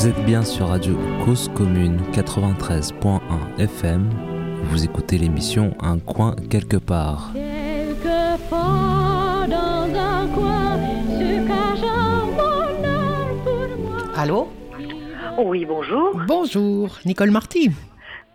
[0.00, 3.20] Vous êtes bien sur Radio Cause Commune 93.1
[3.58, 4.08] FM.
[4.70, 7.32] Vous écoutez l'émission Un coin quelque part.
[7.34, 13.98] Quelque part dans un coin se cache un bonheur pour moi.
[14.16, 14.48] Allô?
[15.36, 16.18] Oui, bonjour.
[16.26, 17.70] Bonjour, Nicole Marty.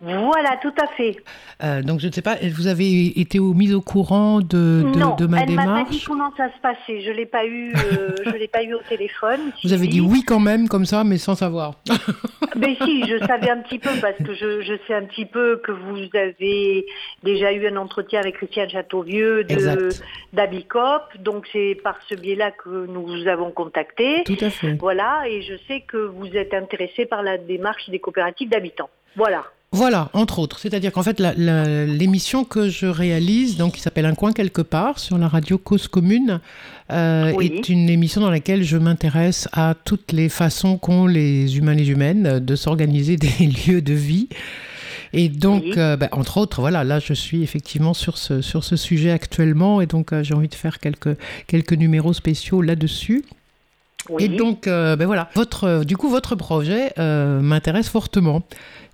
[0.00, 1.16] Voilà, tout à fait.
[1.64, 5.16] Euh, donc je ne sais pas, vous avez été mise au courant de, de, non,
[5.16, 7.00] de ma elle m'a pas dit démarche comment ça se passait.
[7.00, 9.52] Je l'ai pas eu, euh, je l'ai pas eu au téléphone.
[9.64, 11.74] Vous avez dit oui quand même, comme ça, mais sans savoir.
[12.56, 15.60] Mais si, je savais un petit peu parce que je, je sais un petit peu
[15.62, 16.86] que vous avez
[17.22, 19.44] déjà eu un entretien avec Christiane Châteauvieux
[20.32, 21.02] d'Abicop.
[21.18, 24.24] Donc c'est par ce biais-là que nous vous avons contacté.
[24.24, 24.74] Tout à fait.
[24.80, 28.90] Voilà, et je sais que vous êtes intéressé par la démarche des coopératives d'habitants.
[29.16, 29.44] Voilà.
[29.76, 30.58] Voilà, entre autres.
[30.58, 35.18] C'est-à-dire qu'en fait, l'émission que je réalise, donc qui s'appelle Un coin quelque part sur
[35.18, 36.40] la radio Cause Commune,
[36.92, 37.52] euh, Oui.
[37.54, 41.90] est une émission dans laquelle je m'intéresse à toutes les façons qu'ont les humains, les
[41.90, 44.28] humaines, de s'organiser des lieux de vie.
[45.12, 45.72] Et donc, Oui.
[45.76, 49.80] euh, ben, entre autres, voilà, là, je suis effectivement sur ce, sur ce sujet actuellement,
[49.80, 53.24] et donc euh, j'ai envie de faire quelques, quelques numéros spéciaux là-dessus.
[54.08, 54.24] Oui.
[54.24, 58.42] Et donc, euh, ben voilà, votre, euh, du coup, votre projet euh, m'intéresse fortement.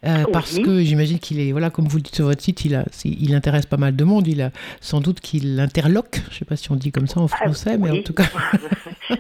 [0.05, 2.75] Euh, Parce que j'imagine qu'il est, voilà, comme vous le dites sur votre site, il,
[2.75, 4.27] a, il intéresse pas mal de monde.
[4.27, 4.50] Il a
[4.81, 6.20] sans doute qu'il interloque.
[6.28, 8.00] Je ne sais pas si on dit comme ça en français, mais Ah, oui.
[8.00, 8.25] en tout cas.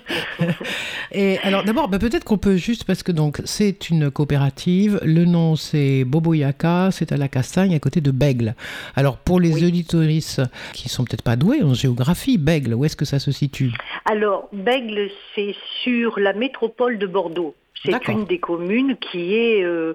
[1.12, 4.98] Et alors, d'abord, ben, peut-être qu'on peut juste, parce que donc c'est une coopérative.
[5.04, 8.54] Le nom c'est Boboyaka, c'est à la Castagne, à côté de Bègle.
[8.96, 9.66] Alors, pour les Oui.
[9.66, 13.72] auditoristes qui sont peut-être pas doués en géographie, Bègle, où est-ce que ça se situe?
[14.04, 17.54] Alors, Bègle, c'est sur la métropole de Bordeaux.
[17.84, 19.94] C'est une des communes qui est euh,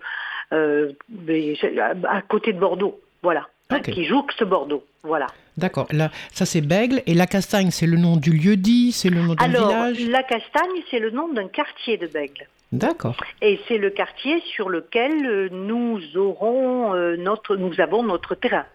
[0.52, 3.00] à à côté de Bordeaux.
[3.24, 3.48] Voilà.
[3.70, 3.92] Hein, Ok.
[3.92, 4.84] qui jouxte Bordeaux.
[5.04, 5.28] Voilà.
[5.58, 5.88] D'accord.
[5.92, 7.02] Là, ça c'est Bègle.
[7.06, 10.08] Et la Castagne, c'est le nom du lieu dit, c'est le nom d'un Alors, village?
[10.08, 12.48] la Castagne, c'est le nom d'un quartier de Bègle.
[12.72, 13.16] D'accord.
[13.42, 18.66] Et c'est le quartier sur lequel euh, nous aurons euh, notre, nous avons notre terrain.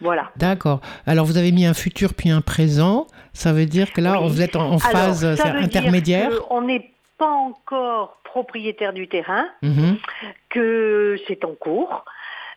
[0.00, 0.30] Voilà.
[0.36, 0.80] D'accord.
[1.06, 3.06] Alors vous avez mis un futur puis un présent.
[3.32, 4.28] Ça veut dire que là, Oui.
[4.28, 6.30] vous êtes en, en Alors, phase euh, intermédiaire.
[6.50, 6.68] On
[7.18, 9.46] pas encore propriétaire du terrain.
[9.62, 9.98] Mhm.
[10.48, 12.04] que c'est en cours.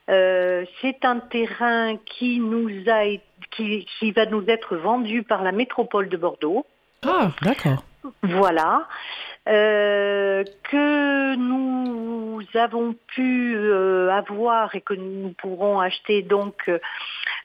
[0.10, 3.04] Euh, c'est un terrain qui nous a
[3.52, 6.66] qui, qui va nous être vendu par la métropole de Bordeaux.
[7.06, 7.84] Ah, d'accord.
[8.24, 8.88] Voilà.
[9.50, 16.70] Euh, que nous avons pu euh, avoir et que nous pourrons acheter donc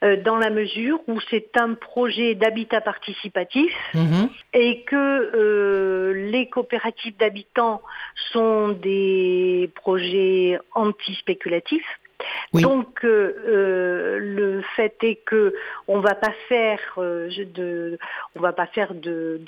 [0.02, 4.28] euh, dans la mesure où c'est un projet d'habitat participatif Mhm.
[4.52, 4.94] et que
[5.34, 7.80] euh, les coopératives d'habitants
[8.32, 11.98] sont des projets anti-spéculatifs.
[12.52, 15.54] Donc euh, euh, le fait est que
[15.88, 17.98] on va pas faire euh, de
[18.34, 19.40] on va pas faire de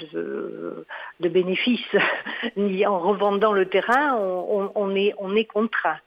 [1.21, 1.97] bénéfices
[2.57, 5.99] ni en revendant le terrain on est on est contraint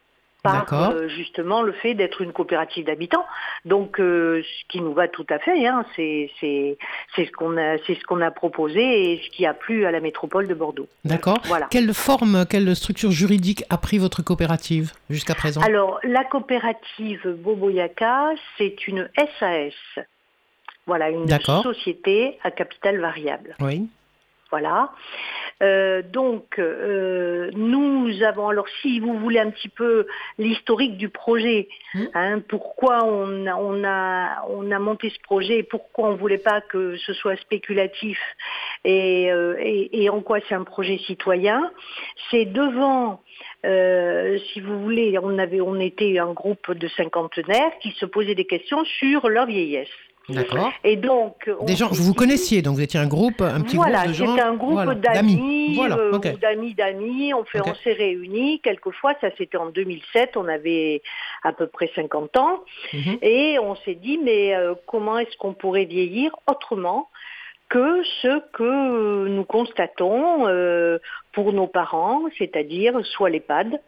[0.44, 3.26] par euh, justement le fait d'être une coopérative d'habitants.
[3.66, 7.96] Donc euh, ce qui nous va tout à fait, hein, c'est ce qu'on a c'est
[7.96, 10.88] ce qu'on a proposé et ce qui a plu à la métropole de Bordeaux.
[11.06, 11.38] D'accord.
[11.46, 11.68] Voilà.
[11.70, 15.62] Quelle forme, quelle structure juridique a pris votre coopérative jusqu'à présent?
[15.62, 19.10] Alors, la coopérative Boboyaka, c'est une
[19.40, 19.74] SAS.
[20.88, 21.28] Voilà, une
[21.64, 23.56] société à capital variable.
[23.60, 23.88] Oui.
[24.52, 24.92] Voilà.
[25.64, 30.06] Euh, donc, euh, nous avons, alors si vous voulez un petit peu
[30.38, 32.10] l'historique du projet, Mhm.
[32.14, 36.18] hein, pourquoi on a, on, a, on a monté ce projet, et pourquoi on ne
[36.18, 38.20] voulait pas que ce soit spéculatif
[38.84, 41.72] et, euh, et, et en quoi c'est un projet citoyen,
[42.30, 43.22] c'est devant,
[43.66, 48.36] euh, si vous voulez, on, avait, on était un groupe de cinquantenaires qui se posaient
[48.36, 49.90] des questions sur leur vieillesse.
[50.30, 50.72] D'accord.
[50.84, 53.76] Et donc, on Des gens, vous vous connaissiez, donc vous étiez un groupe, un petit
[53.76, 54.28] voilà, groupe de gens.
[54.28, 57.34] c'était un groupe voilà, d'amis, Voilà, euh, d'amis d'amis.
[57.34, 57.68] On, fait, Ok.
[57.70, 59.14] on s'est réunis quelquefois.
[59.20, 60.38] Ça, c'était en 2007.
[60.38, 61.02] On avait
[61.44, 62.64] à peu près 50 ans.
[62.94, 63.18] Mhm.
[63.22, 67.10] Et on s'est dit, mais euh, comment est-ce qu'on pourrait vieillir autrement
[67.70, 71.00] que ce que nous constatons euh,
[71.32, 73.80] pour nos parents, c'est-à-dire soit l'EHPAD,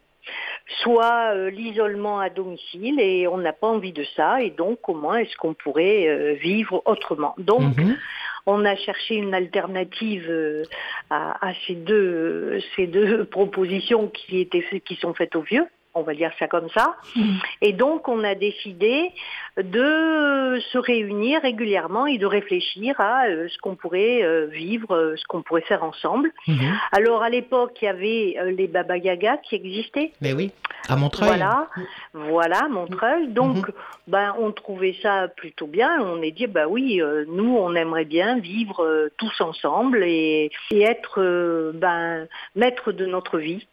[0.82, 5.16] soit euh, l'isolement à domicile, et on n'a pas envie de ça, et donc comment
[5.16, 7.36] est-ce qu'on pourrait euh, vivre autrement?
[7.38, 7.98] Donc, Mhm.
[8.46, 10.64] on a cherché une alternative euh,
[11.10, 15.68] à, à ces deux ces deux propositions qui étaient qui sont faites aux vieux.
[15.96, 16.96] On va dire ça comme ça.
[17.16, 17.40] Mhm.
[17.62, 19.12] Et donc, on a décidé
[19.58, 25.16] de se réunir régulièrement et de réfléchir à euh, ce qu'on pourrait euh, vivre, euh,
[25.16, 26.32] ce qu'on pourrait faire ensemble.
[26.48, 26.74] Mhm.
[26.92, 30.12] Alors, à l'époque, il y avait les Baba Yaga qui existaient.
[30.22, 30.52] Mais oui,
[30.90, 31.28] à Montreuil.
[31.30, 31.68] Voilà,
[32.14, 33.28] voilà, Montreuil.
[33.28, 33.74] Donc, Mhm.
[34.08, 36.02] ben, on trouvait ça plutôt bien.
[36.02, 41.72] On est dit, bah oui, nous, on aimerait bien vivre tous ensemble et, et être,
[41.76, 43.68] ben, maître de notre vie.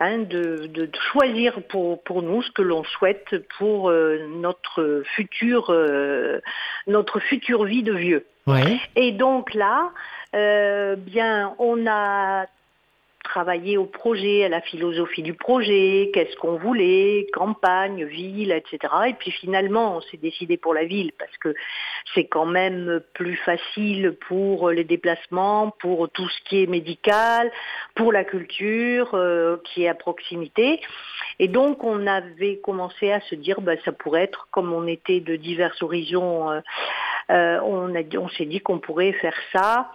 [0.00, 5.02] Hein, de, de- de choisir pour, pour nous ce que l'on souhaite pour euh, notre
[5.14, 6.40] future euh,
[6.86, 8.26] notre future vie de vieux.
[8.46, 8.78] Ouais.
[8.96, 9.90] Et donc là,
[10.34, 12.46] euh, bien, on a
[13.24, 18.78] travaillé au projet, à la philosophie du projet, qu'est-ce qu'on voulait, campagne, ville, etc.
[19.08, 21.54] Et puis finalement, on s'est décidé pour la ville parce que
[22.14, 27.50] c'est quand même plus facile pour les déplacements, pour tout ce qui est médical,
[27.96, 30.80] pour la culture euh, qui est à proximité.
[31.38, 35.20] Et donc on avait commencé à se dire, bah, ça pourrait être comme on était
[35.20, 36.50] de divers horizons.
[36.50, 36.60] euh,
[37.30, 39.90] euh, on, on s'est dit qu'on pourrait faire ça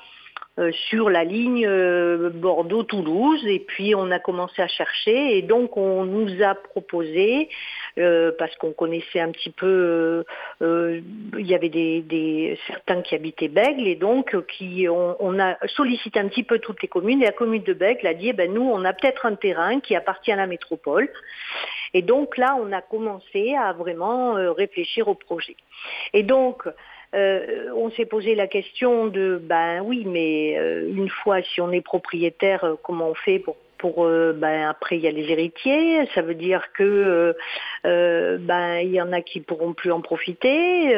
[0.89, 6.06] sur la ligne euh, Bordeaux-Toulouse et puis on a commencé à chercher et donc on
[6.06, 7.50] nous a proposé
[7.97, 10.23] euh, parce qu'on connaissait un petit peu euh,
[10.61, 11.01] euh,
[11.38, 16.19] il y avait des, certains qui habitaient Bègle et donc euh, qui on, a sollicité
[16.19, 18.53] un petit peu toutes les communes et la commune de Bègle a dit eh ben
[18.53, 21.09] nous on a peut-être un terrain qui appartient à la métropole.
[21.94, 25.55] Et donc là on a commencé à vraiment euh, réfléchir au projet.
[26.13, 26.67] Et donc
[27.15, 31.71] euh, on s'est posé la question de ben oui, mais euh, une fois si on
[31.71, 35.31] est propriétaire, euh, comment on fait pour pour euh, ben après il y a les
[35.31, 37.33] héritiers, ça veut dire que euh,
[37.85, 40.94] euh, ben il y en a qui pourront plus en profiter,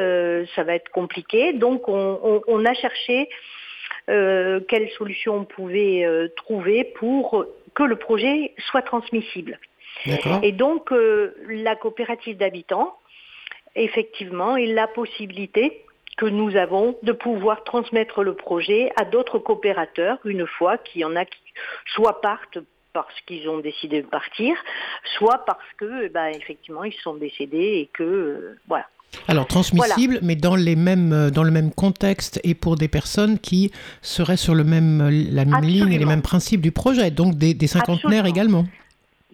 [0.56, 1.54] ça va être compliqué.
[1.54, 3.30] Donc on, on- on a cherché
[4.10, 6.06] euh, quelle solution on pouvait
[6.36, 9.60] trouver pour que le projet soit transmissible.
[10.44, 10.90] Et donc,
[11.48, 12.96] la coopérative d'habitants,
[13.76, 15.84] effectivement, est la possibilité
[16.18, 21.06] que nous avons de pouvoir transmettre le projet à d'autres coopérateurs une fois qu'il y
[21.06, 21.40] en a qui
[21.94, 22.60] soit partent
[22.94, 24.54] parce qu'ils ont décidé de partir,
[25.18, 28.88] soit parce que, eh ben, effectivement, ils sont décédés et que, euh, voilà.
[29.28, 33.40] Alors transmissible, mais dans les mêmes euh, dans le même contexte et pour des personnes
[33.40, 33.72] qui
[34.02, 37.54] seraient sur le même la même ligne et les mêmes principes du projet, donc des,
[37.54, 38.30] des cinquantenaires Absolument.
[38.30, 38.66] également.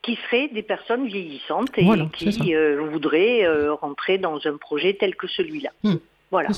[0.01, 4.95] qui seraient des personnes vieillissantes et Voilà, qui euh, voudraient euh, rentrer dans un projet
[4.99, 5.69] tel que celui-là.
[5.83, 5.97] Hmm.
[6.31, 6.49] Voilà.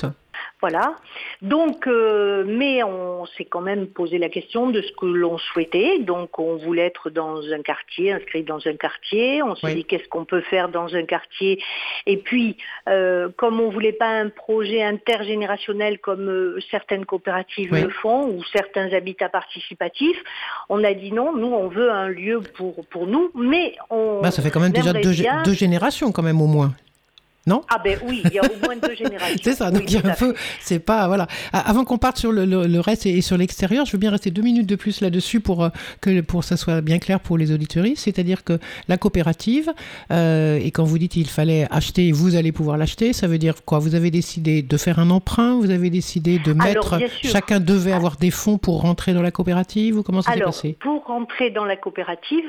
[0.62, 0.94] Voilà.
[1.42, 5.98] Donc, euh, mais on s'est quand même posé la question de ce que l'on souhaitait.
[6.00, 9.42] Donc, on voulait être dans un quartier, inscrit dans un quartier.
[9.42, 9.74] On s'est Oui.
[9.76, 11.62] dit qu'est-ce qu'on peut faire dans un quartier?
[12.06, 12.56] Et puis,
[12.88, 17.82] euh, comme on voulait pas un projet intergénérationnel comme euh, certaines coopératives Oui.
[17.82, 20.22] le font ou certains habitats participatifs,
[20.68, 21.34] on a dit non.
[21.36, 24.20] Nous, on veut un lieu pour pour nous, mais on.
[24.22, 26.72] Bah, ça fait quand même déjà deux, bien- deux générations quand même au moins.
[27.46, 29.38] Non Ah ben oui, il y a au moins deux générations.
[29.42, 31.26] C'est ça, donc Oui, il y a un peu, c'est pas, voilà.
[31.52, 33.98] Ah, Avant qu'on parte sur le, le- le reste et, et sur l'extérieur, je veux
[33.98, 35.68] bien rester deux minutes de plus là-dessus pour euh,
[36.02, 38.04] que pour ça soit bien clair pour les auditoristes.
[38.04, 38.58] C'est-à-dire que
[38.88, 39.72] la coopérative,
[40.12, 43.64] euh, et quand vous dites il fallait acheter, vous allez pouvoir l'acheter, ça veut dire
[43.64, 43.78] quoi?
[43.78, 48.16] Vous avez décidé de faire un emprunt Vous avez décidé de mettre, chacun devait avoir
[48.16, 50.76] des fonds pour rentrer dans la coopérative ou comment ça s'est Alors, passé?
[50.80, 52.44] pour rentrer dans la coopérative,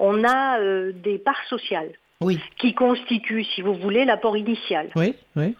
[0.00, 1.90] on a euh, des parts sociales
[2.24, 4.88] Oui, qui constituent, si vous voulez, l'apport initial.
[4.96, 5.54] oui, oui.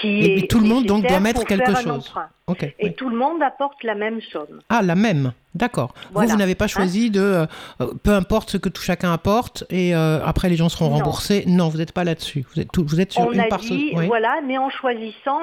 [0.00, 2.12] Qui Et- est et tout le monde, donc, doit mettre quelque chose.
[2.60, 2.94] Et oui.
[2.94, 4.60] tout le monde apporte la même somme.
[4.68, 5.92] Ah, la même, d'accord.
[5.94, 6.32] Vous, Voilà.
[6.32, 7.46] vous n'avez pas Hein choisi de, euh,
[7.80, 10.96] euh, peu importe ce que tout chacun apporte, et euh, après les gens seront Non.
[10.98, 11.44] remboursés.
[11.48, 12.44] Non, vous n'êtes pas là-dessus.
[12.54, 13.60] Vous êtes, tout- vous êtes sur on une a part.
[13.60, 14.06] dit, oui.
[14.06, 15.40] voilà, mais en choisissant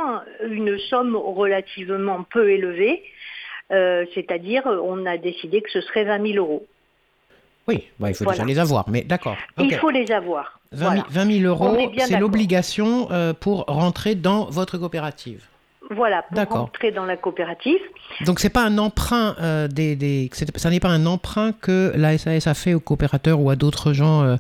[0.48, 3.04] une somme relativement peu élevée,
[3.72, 6.66] euh, c'est-à-dire on a décidé que ce serait 20 000 euros.
[7.68, 8.38] Oui, bah, il faut Voilà.
[8.44, 9.38] déjà les avoir, mais d'accord.
[9.58, 10.60] Il faut les avoir.
[10.72, 11.06] 20, 000, Voilà.
[11.10, 15.44] 20 000 euros, c'est l'obligation euh, pour rentrer dans votre coopérative.
[15.92, 16.58] Voilà, pour D'accord.
[16.62, 17.78] rentrer dans la coopérative.
[18.26, 22.18] Donc c'est pas un emprunt euh, des, des ça n'est pas un emprunt que la
[22.18, 24.36] SAS a fait aux coopérateurs ou à d'autres gens euh,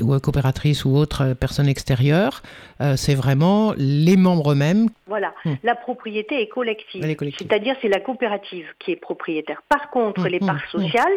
[0.00, 2.42] ou à coopératrices ou autres personnes extérieures.
[2.80, 4.88] Euh, c'est vraiment les membres eux-mêmes.
[5.06, 5.54] Voilà, Hmm.
[5.62, 7.04] la propriété est collective.
[7.38, 9.62] C'est-à-dire c'est la coopérative qui est propriétaire.
[9.68, 11.12] Par contre, Hmm, les hmm, parts sociales,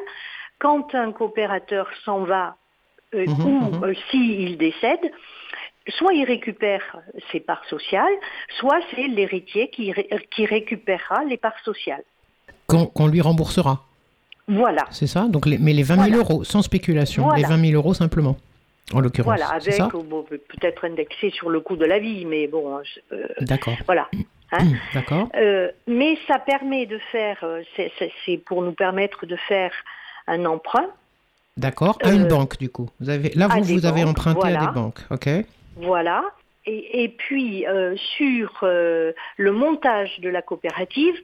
[0.63, 2.46] quand un coopérateur s'en va
[3.13, 3.84] euh, Mhm, ou mhm.
[3.84, 5.06] euh, s'il décède,
[5.98, 6.86] soit il récupère
[7.32, 8.15] ses parts sociales,
[8.60, 12.03] soit c'est l'héritier qui, ré- qui récupérera les parts sociales.
[12.68, 13.84] qu'on lui remboursera.
[14.48, 14.84] Voilà.
[14.91, 15.22] C'est ça?
[15.34, 16.18] Donc les, mais les 20 000 Voilà.
[16.24, 17.38] euros, sans spéculation, Voilà.
[17.41, 18.36] les 20 000 euros simplement,
[18.94, 19.34] en l'occurrence.
[19.38, 22.63] Voilà, avec euh, bon, peut-être indexé sur le coût de la vie, mais bon,
[23.12, 23.75] euh, D'accord.
[23.86, 24.08] voilà.
[24.53, 25.30] Hein Hum, D'accord.
[25.36, 27.38] Euh, mais ça permet de faire,
[28.25, 29.72] c'est pour nous permettre de faire
[30.27, 30.87] un emprunt.
[31.57, 31.97] D'accord.
[32.03, 32.89] À une Euh, banque, du coup.
[32.99, 34.99] Vous avez, là, vous, vous avez banques, emprunté à des banques.
[35.09, 35.27] OK.
[35.75, 36.23] Voilà.
[36.65, 41.15] Et, et puis euh, sur euh, le montage de la coopérative,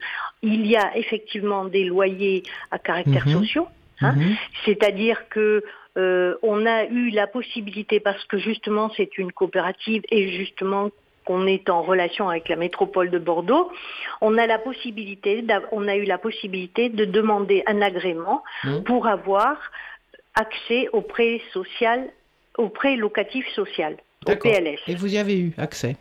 [0.42, 3.68] il y a effectivement des loyers à caractère sociaux.
[4.00, 4.36] Hein Mhm.
[4.64, 5.64] C'est-à-dire que
[5.96, 10.90] euh, on a eu la possibilité, parce que justement c'est une coopérative et justement
[11.28, 13.70] qu'on est en relation avec la métropole de Bordeaux,
[14.22, 18.82] on a la possibilité, on a eu la possibilité de demander un agrément Mhm.
[18.84, 19.58] pour avoir
[20.34, 22.08] accès au prêt social,
[22.56, 23.92] au prêt locatif social,
[24.26, 24.36] au.
[24.36, 24.80] PLS.
[24.86, 25.96] Et vous y avez eu accès?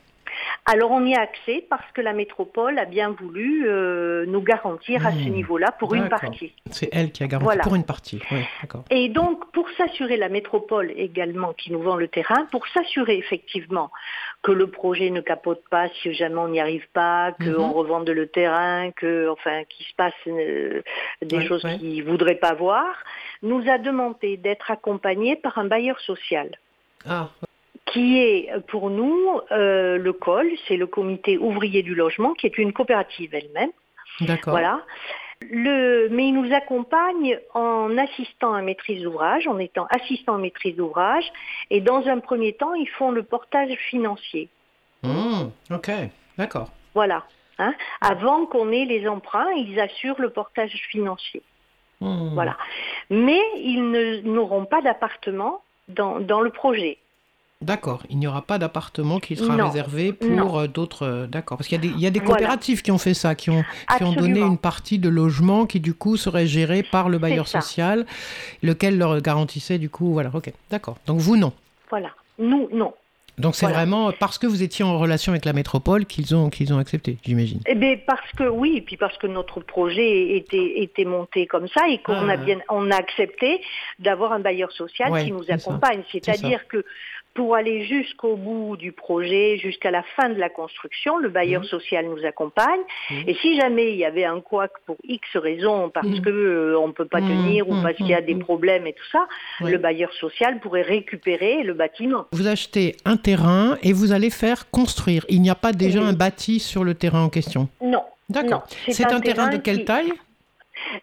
[0.65, 5.05] Alors on y a accès parce que la métropole a bien voulu euh, nous garantir
[5.05, 5.29] à ce Hmm.
[5.31, 6.53] niveau-là pour une partie.
[6.71, 7.63] C'est elle qui a garanti Voilà.
[7.63, 8.21] pour une partie.
[8.31, 8.41] Oui.
[8.89, 13.91] Et donc, pour s'assurer, la métropole également qui nous vend le terrain, pour s'assurer effectivement
[14.43, 17.71] que le projet ne capote pas si jamais on n'y arrive pas, qu'on Mhm.
[17.71, 20.81] revende le terrain, que, enfin, qu'il se passe euh,
[21.21, 21.77] des choses ouais.
[21.77, 22.93] qu'ils ne voudraient pas voir,
[23.41, 26.49] nous a demandé d'être accompagnés par un bailleur social
[27.07, 27.29] Ah,
[27.87, 32.57] qui est pour nous euh, le COL, c'est le comité ouvrier du logement, qui est
[32.57, 33.71] une coopérative elle-même.
[34.21, 34.51] d'accord.
[34.51, 34.81] Voilà.
[35.49, 40.75] Le, mais il nous accompagne en assistant à maîtrise d'ouvrage, en étant assistant à maîtrise
[40.75, 41.25] d'ouvrage,
[41.69, 44.49] et dans un premier temps, ils font le portage financier.
[45.03, 45.91] Hmm, ok,
[46.37, 46.69] d'accord.
[46.95, 47.23] Voilà.
[47.59, 47.73] Hein.
[48.01, 51.43] Avant qu'on ait les emprunts, ils assurent le portage financier.
[52.01, 52.33] Hmm.
[52.33, 52.57] Voilà.
[53.11, 56.97] Mais ils n'auront pas d'appartement dans, dans le projet.
[57.61, 61.03] D'accord, il n'y aura pas d'appartement qui sera Non, réservé pour euh, d'autres.
[61.07, 62.33] euh, D'accord, parce qu'il y a des, il y a des Voilà.
[62.35, 63.63] coopératives qui ont fait ça, qui ont,
[63.97, 67.47] qui ont donné une partie de logement qui du coup serait gérée par le bailleur
[67.47, 68.05] social,
[68.61, 70.13] lequel leur garantissait du coup.
[70.13, 70.97] Voilà, ok, d'accord.
[71.07, 71.51] Donc vous non.
[71.89, 72.11] Voilà.
[72.37, 72.93] Nous, non.
[73.39, 73.79] Donc c'est Voilà.
[73.81, 77.17] vraiment parce que vous étiez en relation avec la métropole qu'ils ont qu'ils ont accepté,
[77.23, 77.59] j'imagine.
[77.67, 81.67] Eh bien, parce que oui, et puis parce que notre projet était, était monté comme
[81.67, 82.33] ça et qu'on Ah.
[82.33, 83.61] a bien, on a accepté
[83.99, 86.01] d'avoir un bailleur social Ouais, qui nous accompagne.
[86.11, 86.83] C'est C'est-à-dire que
[87.37, 91.67] pour aller jusqu'au bout du projet, jusqu'à la fin de la construction, le bailleur Mhm.
[91.67, 92.79] social nous accompagne.
[93.11, 93.23] Mhm.
[93.27, 96.21] Et si jamais il y avait un couac pour X raisons, parce Mhm.
[96.21, 98.93] que euh, on peut pas Mhm, tenir ou parce qu'il y a des problèmes et
[98.93, 99.27] tout ça,
[99.61, 102.25] le bailleur social pourrait récupérer le bâtiment.
[102.31, 105.23] Vous achetez un terrain et vous allez faire construire.
[105.29, 107.69] Il n'y a pas déjà un bâti sur le terrain en question?
[107.81, 108.01] Non.
[108.29, 108.63] D'accord.
[108.89, 110.11] C'est un, terrain de quelle qui- taille?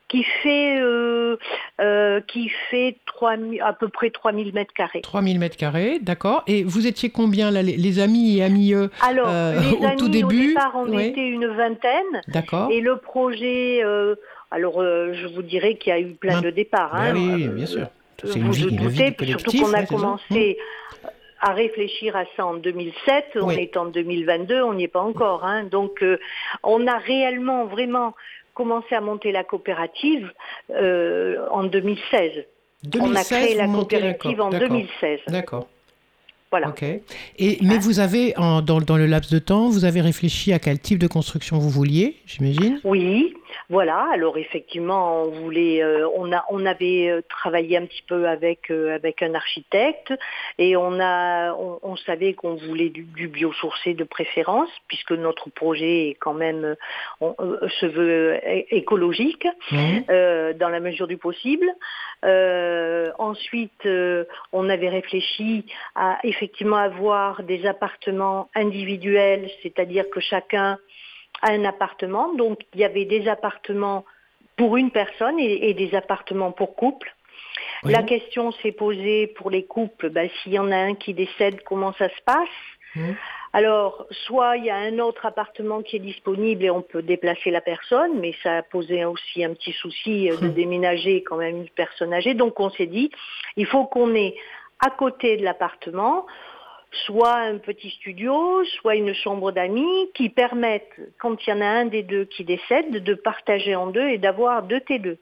[0.08, 1.36] Qui fait euh,
[1.80, 5.00] euh, qui fait 3000 à peu près 3000 mètres carrés.
[5.02, 6.42] 3000 mètres carrés, d'accord.
[6.46, 9.96] Et vous étiez combien là, les, les amis et amis euh, Alors les au amis
[9.96, 11.08] tout début, au départ on ouais.
[11.08, 12.70] était une vingtaine D'accord.
[12.70, 14.14] et le projet euh,
[14.50, 16.92] alors je vous dirais qu'il y a eu plein Ben, de départs.
[16.92, 17.12] Ben hein.
[17.14, 17.86] oui, Euh, bien sûr.
[18.22, 20.58] C'est vous une vie, vous une vie surtout qu'on a ouais, commencé
[21.40, 23.56] à réfléchir à ça en 2007, on Oui.
[23.58, 25.44] est en 2022, on n'y est pas encore.
[25.44, 25.64] hein.
[25.64, 26.18] Donc euh,
[26.62, 28.14] on a réellement vraiment
[28.54, 30.32] commencé à monter la coopérative
[30.70, 32.30] euh, en 2016.
[32.94, 33.00] Hum.
[33.00, 34.68] on a 2016, créé la coopérative en d'accord.
[34.68, 35.20] 2016.
[35.28, 35.68] D'accord.
[36.50, 36.68] Voilà.
[36.68, 36.82] Ok.
[36.84, 40.52] Et, mais Hein vous avez, en- dans, dans le laps de temps, vous avez réfléchi
[40.52, 42.80] à quel type de construction vous vouliez, j'imagine?
[42.84, 43.34] Oui,
[43.68, 44.08] voilà.
[44.12, 48.70] Alors effectivement, on voulait, euh, on a, on avait euh, travaillé un petit peu avec
[48.70, 50.12] euh, avec un architecte
[50.58, 55.50] et on a, on, on savait qu'on voulait du, du biosourcé de préférence puisque notre
[55.50, 56.76] projet est quand même,
[57.20, 57.34] on,
[57.80, 61.66] se veut écologique euh, dans la mesure du possible.
[62.24, 70.78] Euh, ensuite, euh, on avait réfléchi à effectivement avoir des appartements individuels, c'est-à-dire que chacun
[71.52, 72.32] un appartement.
[72.34, 74.04] Donc, il y avait des appartements
[74.56, 77.14] pour une personne et, et des appartements pour couple.
[77.84, 77.92] Oui.
[77.92, 81.62] La question s'est posée pour les couples, ben, s'il y en a un qui décède,
[81.64, 82.48] comment ça se passe?
[82.96, 83.16] Mhm.
[83.52, 87.50] alors, soit il y a un autre appartement qui est disponible et on peut déplacer
[87.50, 90.52] la personne, mais ça a posé aussi un petit souci euh, de Hmm.
[90.52, 92.34] déménager quand même une personne âgée.
[92.34, 93.10] Donc on s'est dit,
[93.56, 94.36] il faut qu'on ait
[94.78, 96.26] à côté de l'appartement
[97.06, 101.66] soit un petit studio, soit une chambre d'amis qui permettent, quand il y en a
[101.66, 105.16] un des deux qui décède, de partager en deux et d'avoir deux T2.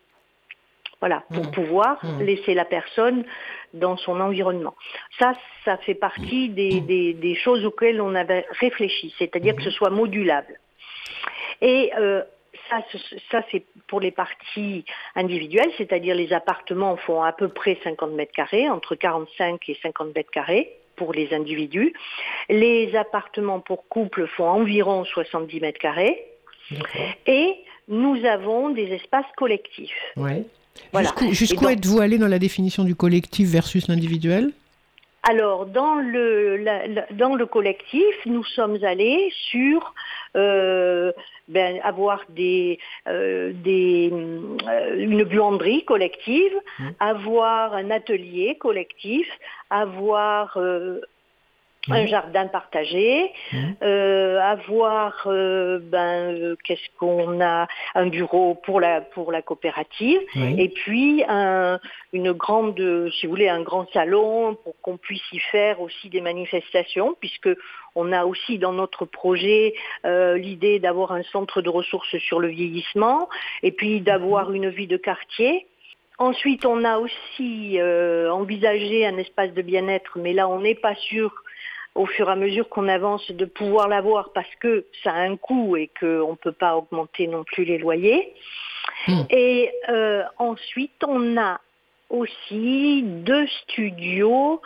[1.01, 1.51] Voilà, pour Hmm.
[1.51, 2.23] pouvoir Hmm.
[2.23, 3.25] laisser la personne
[3.75, 4.75] dans son environnement.
[5.19, 9.71] Ça, ça fait partie des, des- des choses auxquelles on avait réfléchi, c'est-à-dire que ce
[9.71, 10.61] soit modulable.
[11.61, 12.23] Et euh,
[12.71, 12.85] ça,
[13.31, 14.85] ça c'est pour les parties
[15.17, 20.15] individuelles, c'est-à-dire les appartements font à peu près 50 mètres carrés, entre 45 et 50
[20.15, 21.93] mètres carrés pour les individus.
[22.49, 26.25] Les appartements pour couple font environ 70 mètres carrés.
[27.27, 27.55] Et
[27.89, 29.91] nous avons des espaces collectifs.
[30.17, 30.45] Ouais.
[30.93, 31.09] Voilà.
[31.09, 34.53] Jusqu'où jusqu'où Et donc- êtes-vous allé dans la définition du collectif versus l'individuel?
[35.25, 39.95] Alors, dans le, la- la- dans le collectif, nous sommes allés sur
[40.35, 41.13] euh,
[41.47, 46.89] ben, avoir des, euh, des, euh, une buanderie collective, Mmh.
[47.01, 49.29] avoir un atelier collectif,
[49.71, 51.01] avoir euh,
[51.89, 51.93] Mmh.
[51.93, 53.57] un jardin partagé, Mmh.
[53.83, 60.21] euh, avoir euh, ben, euh, qu'est-ce qu'on a un bureau pour la pour la coopérative
[60.37, 61.81] et puis un,
[62.13, 62.79] une grande,
[63.19, 67.51] si vous voulez, un grand salon pour qu'on puisse y faire aussi des manifestations, puisque
[67.97, 69.75] on a aussi dans notre projet
[70.05, 73.29] euh, l'idée d'avoir un centre de ressources sur le vieillissement
[73.65, 75.67] et puis d'avoir une vie de quartier.
[76.19, 80.95] Ensuite, on a aussi euh, envisagé un espace de bien-être, mais là, on n'est pas
[80.95, 81.42] sûr
[81.95, 85.37] au fur et à mesure qu'on avance de pouvoir l'avoir parce que ça a un
[85.37, 88.35] coût et qu'on ne peut pas augmenter non plus les loyers.
[89.07, 89.23] Hmm.
[89.31, 91.61] Et euh, ensuite, on a
[92.09, 94.61] aussi deux studios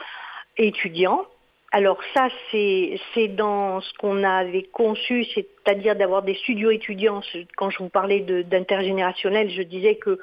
[0.57, 1.27] étudiants.
[1.73, 7.21] Alors ça, c'est dans ce qu'on avait conçu, c'est-à-dire d'avoir des studios étudiants.
[7.57, 10.19] Quand je vous parlais d'intergénérationnel, je disais que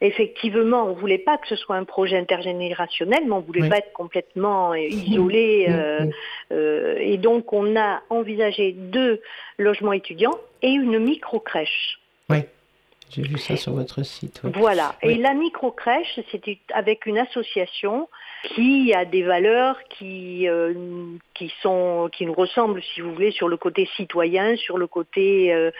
[0.00, 3.68] effectivement, on voulait pas que ce soit un projet intergénérationnel, mais on voulait Oui.
[3.68, 5.66] pas être complètement euh, isolé.
[5.68, 6.06] Euh,
[6.52, 9.20] euh, et donc, on a envisagé deux
[9.58, 11.98] logements étudiants et une micro-crèche.
[13.10, 14.40] J'ai vu ça sur votre site.
[14.44, 14.50] ouais.
[14.54, 14.94] Voilà.
[15.02, 15.12] Oui.
[15.12, 18.08] Et la micro-crèche, c'était avec une association
[18.54, 20.72] qui a des valeurs qui, euh,
[21.34, 25.52] qui, sont, qui nous ressemblent, si vous voulez, sur le côté citoyen, sur le côté...
[25.52, 25.70] euh,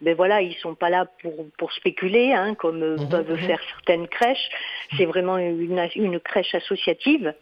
[0.00, 3.38] ben voilà, ils sont pas là pour, pour spéculer, hein, comme euh, Mhm, peuvent mhm.
[3.38, 4.48] faire certaines crèches.
[4.96, 7.32] C'est vraiment une, une crèche associative.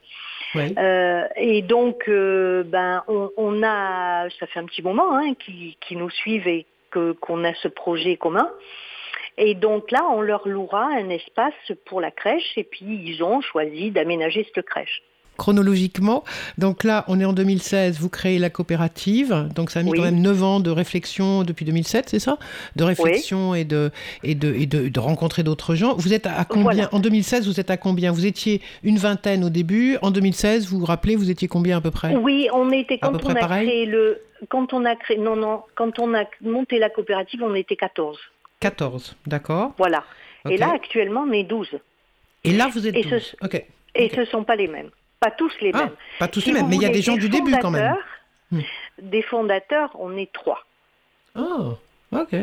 [0.55, 0.75] Oui.
[0.79, 5.79] Euh, et donc, euh, ben, on, on a, ça fait un petit moment hein, qui,
[5.81, 8.51] qui nous suivent et que qu'on a ce projet commun.
[9.39, 11.55] Et donc là, on leur louera un espace
[11.87, 15.03] pour la crèche et puis ils ont choisi d'aménager cette crèche.
[15.39, 16.25] Chronologiquement,
[16.59, 19.99] donc là, on est en 2016, vous créez la coopérative, donc ça a mis Oui.
[19.99, 22.37] quand même 9 ans de réflexion depuis 2007, c'est ça?
[22.77, 23.91] De réflexion et, de,
[24.23, 25.95] et, de, et de, de rencontrer d'autres gens.
[25.97, 26.65] Vous êtes à combien?
[26.65, 26.89] Voilà.
[26.95, 28.12] En 2016, vous êtes à combien?
[28.12, 29.97] Vous étiez une vingtaine au début.
[30.03, 32.15] En 2016, vous vous rappelez, vous étiez combien à peu près?
[32.15, 33.67] Oui, on était À peu quand on près a pareil?
[33.69, 34.21] créé le,
[34.51, 38.19] quand on a créé, non non, quand on a monté la coopérative, on était 14.
[38.62, 39.73] 14, d'accord.
[39.76, 40.04] Voilà.
[40.49, 41.78] Et là, actuellement, on est 12.
[42.45, 43.37] Et là, vous êtes et ce- 12.
[43.42, 43.64] Ok.
[43.95, 44.90] Et ce sont pas les mêmes.
[45.21, 45.90] Pas tous les Ah, mêmes.
[46.19, 47.95] pas tous Si les mêmes, mais il y a des gens du début quand même.
[48.50, 48.61] Hmm.
[49.00, 50.64] Des fondateurs, on est trois.
[51.35, 51.76] Ah,
[52.12, 52.35] ok.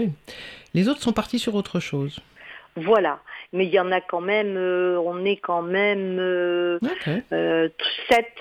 [0.74, 2.20] Les autres sont partis sur autre chose.
[2.76, 3.20] Voilà.
[3.54, 7.10] Mais il y en a quand même, euh, on est quand même euh, Ok.
[7.34, 7.68] euh,
[8.10, 8.32] sept,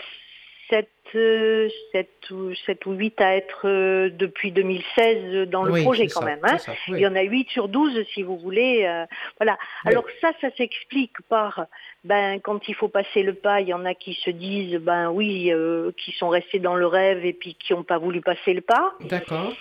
[0.71, 5.83] sept, euh, sept ou, sept ou 8 à être euh, depuis 2016 dans le Oui,
[5.83, 6.41] projet quand ça, même.
[6.43, 6.59] hein.
[6.59, 6.99] c'est ça, oui.
[6.99, 8.85] Il y en a 8 sur 12 si vous voulez.
[8.87, 9.05] euh,
[9.39, 9.57] voilà.
[9.85, 9.93] Oui.
[9.93, 11.67] Alors ça, ça s'explique par,
[12.05, 15.11] ben, quand il faut passer le pas, il y en a qui se disent, ben
[15.11, 18.53] oui, euh, qui sont restés dans le rêve et puis qui n'ont pas voulu passer
[18.55, 18.95] le pas.
[19.01, 19.53] D'accord.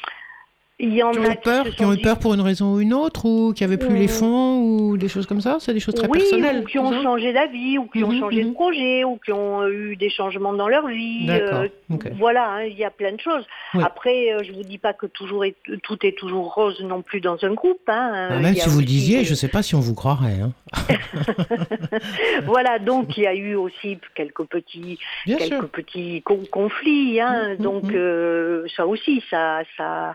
[0.80, 2.42] Il y en Qui ont a eu peur, qui ont eu dit- peur pour une
[2.42, 5.42] raison ou une autre, ou qui avaient plus les Euh, fonds, ou des choses comme
[5.42, 5.58] ça?
[5.60, 6.60] C'est des choses très oui, personnelles.
[6.60, 8.50] ou qui ont changé d'avis, ou qui ont Mhm, changé mhm.
[8.50, 11.26] de projet, ou qui ont eu des changements dans leur vie.
[11.32, 11.68] Euh.
[12.20, 13.44] Voilà, hein, il y a plein de choses.
[13.74, 13.82] Oui.
[13.84, 17.22] Après, euh, je vous dis pas que toujours est- tout est toujours rose non plus
[17.22, 17.82] dans un groupe.
[17.88, 18.28] hein.
[18.30, 20.42] Ah, même si vous le disiez, je ne sais pas si on vous croirait.
[20.42, 20.52] hein.
[22.46, 25.70] Voilà, donc il y a eu aussi quelques petits, Bien quelques sûr.
[25.70, 27.20] petits con- conflits.
[27.20, 27.96] Mhm, donc mhm.
[27.96, 30.14] euh, ça aussi, ça, ça.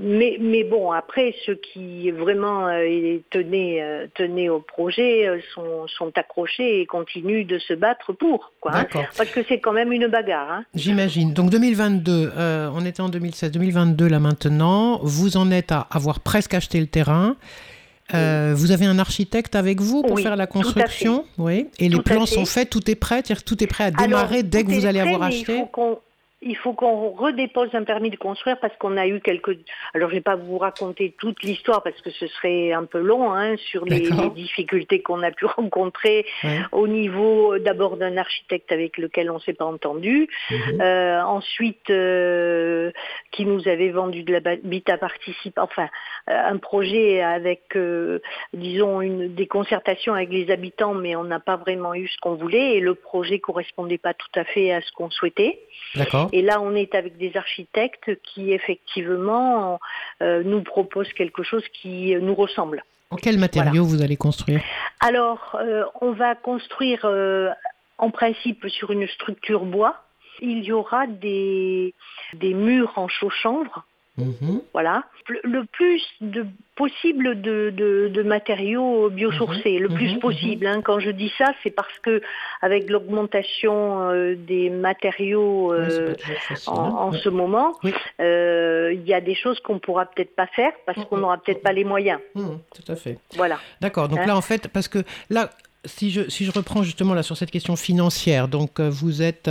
[0.00, 5.86] Mais, mais bon, après, ceux qui vraiment euh, tenaient, euh, tenaient au projet euh, sont,
[5.86, 8.52] sont accrochés et continuent de se battre pour.
[8.60, 8.86] Quoi, hein.
[9.16, 10.50] Parce que c'est quand même une bagarre.
[10.50, 10.64] Hein.
[10.74, 11.34] J'imagine.
[11.34, 14.98] Donc 2022, euh, on était en 2016, 2022 là maintenant.
[15.02, 17.36] Vous en êtes à avoir presque acheté le terrain.
[18.14, 21.68] Euh, vous avez un architecte avec vous pour Oui, faire la construction, oui.
[21.78, 22.34] Et les Tout plans fait.
[22.34, 25.00] sont faits, tout est prêt, tout est prêt à Alors, démarrer dès que vous allez
[25.00, 25.54] prêt, avoir acheté.
[25.54, 25.98] Il faut qu'on
[26.42, 29.56] il faut qu'on redépose un permis de construire parce qu'on a eu quelques.
[29.94, 33.32] Alors je vais pas vous raconter toute l'histoire parce que ce serait un peu long
[33.32, 36.58] hein, sur les, difficultés qu'on a pu rencontrer Ouais.
[36.72, 40.80] au niveau d'abord d'un architecte avec lequel on s'est pas entendu, Mhm.
[40.80, 42.90] euh, ensuite euh,
[43.30, 45.88] qui nous avait vendu de l'habitat participant, enfin
[46.28, 48.18] euh, un projet avec euh,
[48.52, 52.34] disons une des concertations avec les habitants, mais on n'a pas vraiment eu ce qu'on
[52.34, 55.60] voulait et le projet correspondait pas tout à fait à ce qu'on souhaitait.
[55.94, 56.28] D'accord.
[56.32, 59.78] Et là, on est avec des architectes qui effectivement
[60.22, 62.82] euh, nous proposent quelque chose qui nous ressemble.
[63.10, 64.62] En quel matériau vous allez construire
[65.00, 67.50] Alors, euh, on va construire euh,
[67.98, 70.02] en principe sur une structure bois.
[70.40, 71.94] Il y aura des,
[72.32, 73.84] des murs en chaux-chanvre,
[74.18, 74.60] Mhm.
[74.74, 75.04] voilà.
[75.28, 76.44] Le- plus de
[76.76, 80.66] possible de, de- de matériaux biosourcés, le plus mhm, possible.
[80.66, 80.82] hein.
[80.82, 82.20] Quand je dis ça, c'est parce que
[82.60, 86.14] avec l'augmentation euh, des matériaux euh,
[86.66, 86.90] en, hein.
[86.90, 87.92] en ce moment, Oui.
[88.20, 91.38] euh, il y a des choses qu'on pourra peut-être pas faire parce Mhm, qu'on n'aura
[91.38, 92.20] peut-être pas les moyens.
[92.34, 93.18] Mhm, tout à fait.
[93.36, 93.58] Voilà.
[93.80, 94.08] D'accord.
[94.08, 94.98] Donc Hein là, en fait, parce que
[95.30, 95.50] là,
[95.84, 99.50] si je, si je reprends justement là sur cette question financière, donc vous êtes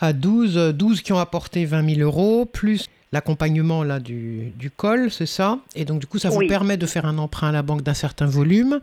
[0.00, 4.70] à 12, euh, 12 qui ont apporté 20 000 euros, plus l'accompagnement là du, du
[4.70, 5.58] col, c'est ça?
[5.74, 6.46] Et donc du coup, ça vous Oui.
[6.48, 8.80] permet de faire un emprunt à la banque d'un certain volume,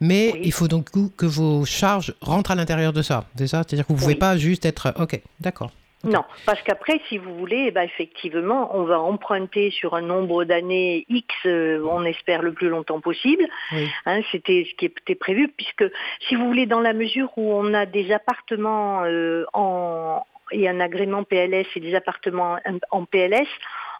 [0.00, 0.40] mais Oui.
[0.44, 0.86] il faut donc
[1.16, 3.62] que vos charges rentrent à l'intérieur de ça, c'est ça?
[3.66, 4.18] C'est-à-dire que vous ne pouvez Oui.
[4.18, 4.94] pas juste être...
[4.98, 5.70] Ok, d'accord.
[6.04, 10.44] Non, parce qu'après, si vous voulez, eh ben, effectivement, on va emprunter sur un nombre
[10.44, 13.42] d'années X, euh, on espère le plus longtemps possible.
[13.72, 13.88] Oui.
[14.04, 15.84] Hein, C'était ce qui était prévu, puisque
[16.28, 20.80] si vous voulez, dans la mesure où on a des appartements euh, en et un
[20.80, 22.56] agrément PLS et des appartements
[22.90, 23.48] en PLS,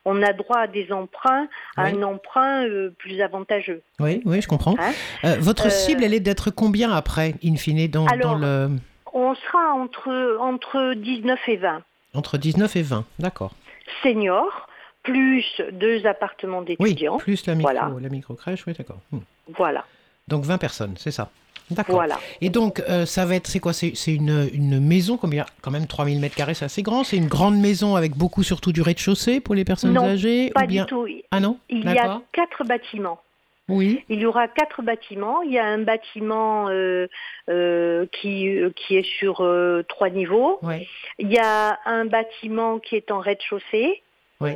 [0.05, 1.91] on a droit à des emprunts, à Oui.
[1.99, 3.83] un emprunt euh, plus avantageux.
[3.99, 4.77] Oui, oui, je comprends.
[4.79, 4.93] Hein
[5.25, 8.71] Euh, votre Euh, cible, elle est d'être combien après, in fine, dans, Alors, dans le...
[9.13, 11.83] On sera entre, entre 19 et 20
[12.15, 13.53] Entre 19 et 20, d'accord.
[14.03, 14.69] seniors,
[15.03, 17.17] plus deux appartements Oui, d'étudiants.
[17.17, 17.91] plus la micro, Voilà.
[18.01, 18.99] la micro-crèche, oui, d'accord.
[19.11, 19.19] Hmm.
[19.57, 19.85] Voilà,
[20.29, 21.31] Donc 20 personnes, c'est ça.
[21.71, 21.97] D'accord.
[21.97, 22.19] voilà.
[22.41, 23.73] Et donc, euh, ça va être, c'est quoi?
[23.73, 25.45] C'est une, une maison, combien?
[25.63, 27.03] Quand même 3000 mètres carrés, c'est assez grand.
[27.05, 30.63] C'est une grande maison avec beaucoup, surtout du rez-de-chaussée pour les personnes Non, âgées Pas
[30.65, 30.85] ou bien...
[30.85, 31.07] du tout.
[31.31, 31.59] Ah non?
[31.69, 33.21] Il y a quatre bâtiments.
[33.69, 34.05] Oui.
[34.09, 35.43] Il y aura quatre bâtiments.
[35.43, 37.09] Il y a un bâtiment euh,
[37.49, 39.45] euh, qui, qui est sur
[39.89, 40.61] trois niveaux.
[40.63, 40.87] Ouais.
[41.19, 44.03] Il y a un bâtiment qui est en rez-de-chaussée.
[44.41, 44.51] Oui.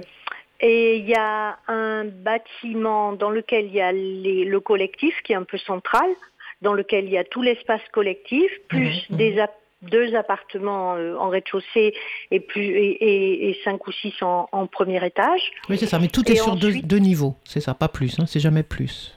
[0.61, 5.33] Et il y a un bâtiment dans lequel il y a les- le collectif qui
[5.33, 6.09] est un peu central,
[6.63, 11.17] dans lequel il y a tout l'espace collectif, plus Mhm, des ap- deux appartements euh,
[11.17, 11.95] en rez-de-chaussée
[12.31, 15.41] et, plus, et, et- et cinq ou six en, en premier étage.
[15.71, 15.99] Oui, c'est ça.
[15.99, 17.35] Mais tout Et est sur deux, ensuite- deux niveaux.
[17.45, 18.19] C'est ça, pas plus.
[18.21, 19.17] Hein, c'est jamais plus.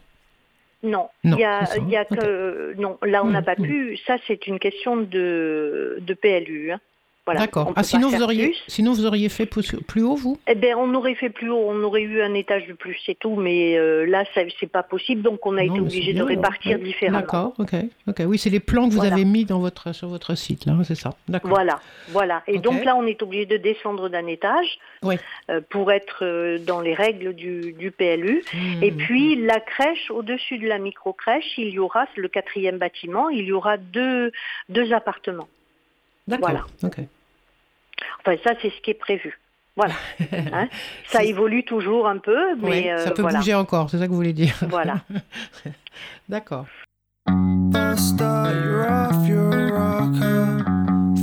[0.83, 2.97] Non, Non, il y a, ça, y a que non.
[3.03, 3.65] Là, on n'a Mhm, pas mhm.
[3.65, 3.97] pu.
[4.05, 6.71] Ça, c'est une question de, de PLU.
[6.71, 6.79] hein.
[7.25, 7.39] Voilà.
[7.41, 7.71] D'accord.
[7.77, 8.63] Ah, sinon vous auriez, plus.
[8.67, 10.37] sinon vous auriez fait plus, plus haut, vous?
[10.45, 13.17] Eh ben, on aurait fait plus haut, on aurait eu un étage de plus, c'est
[13.17, 13.35] tout.
[13.37, 16.27] Mais euh, là, ça, c'est pas possible, donc on a Non, été obligé de bien,
[16.27, 16.27] alors.
[16.35, 17.19] répartir différemment.
[17.21, 17.53] D'accord.
[17.59, 17.71] Ok.
[18.09, 18.21] Ok.
[18.27, 19.13] Oui, c'est les plans que vous Voilà.
[19.13, 20.73] avez mis dans votre sur votre site là.
[20.83, 21.11] C'est ça.
[21.29, 21.49] D'accord.
[21.51, 22.43] Voilà, voilà.
[22.47, 25.15] Et donc là, on est obligé de descendre d'un étage Oui.
[25.49, 28.43] euh, pour être euh, dans les règles du, du PLU.
[28.53, 28.83] Hmm.
[28.83, 33.29] Et puis la crèche, au-dessus de la micro-crèche, il y aura, c'est le quatrième bâtiment,
[33.29, 34.31] il y aura deux,
[34.67, 35.47] deux appartements.
[36.27, 36.49] D'accord.
[36.49, 36.65] voilà.
[36.83, 36.99] Ok.
[38.19, 39.37] Enfin, ça, c'est ce qui est prévu.
[39.75, 39.95] Voilà.
[40.31, 40.67] Hein
[41.09, 43.39] ça évolue toujours un peu, mais Ouais, euh, ça peut voilà.
[43.39, 43.89] bouger encore.
[43.89, 44.55] C'est ça que vous voulez dire.
[44.69, 45.01] Voilà.
[46.29, 46.65] D'accord.
[47.71, 50.63] False start, you're off your rocker.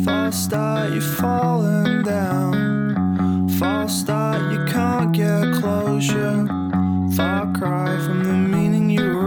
[0.05, 3.49] False start, you've fallen down.
[3.59, 6.47] False start, you can't get closure.
[7.15, 9.19] Far cry from the meaning you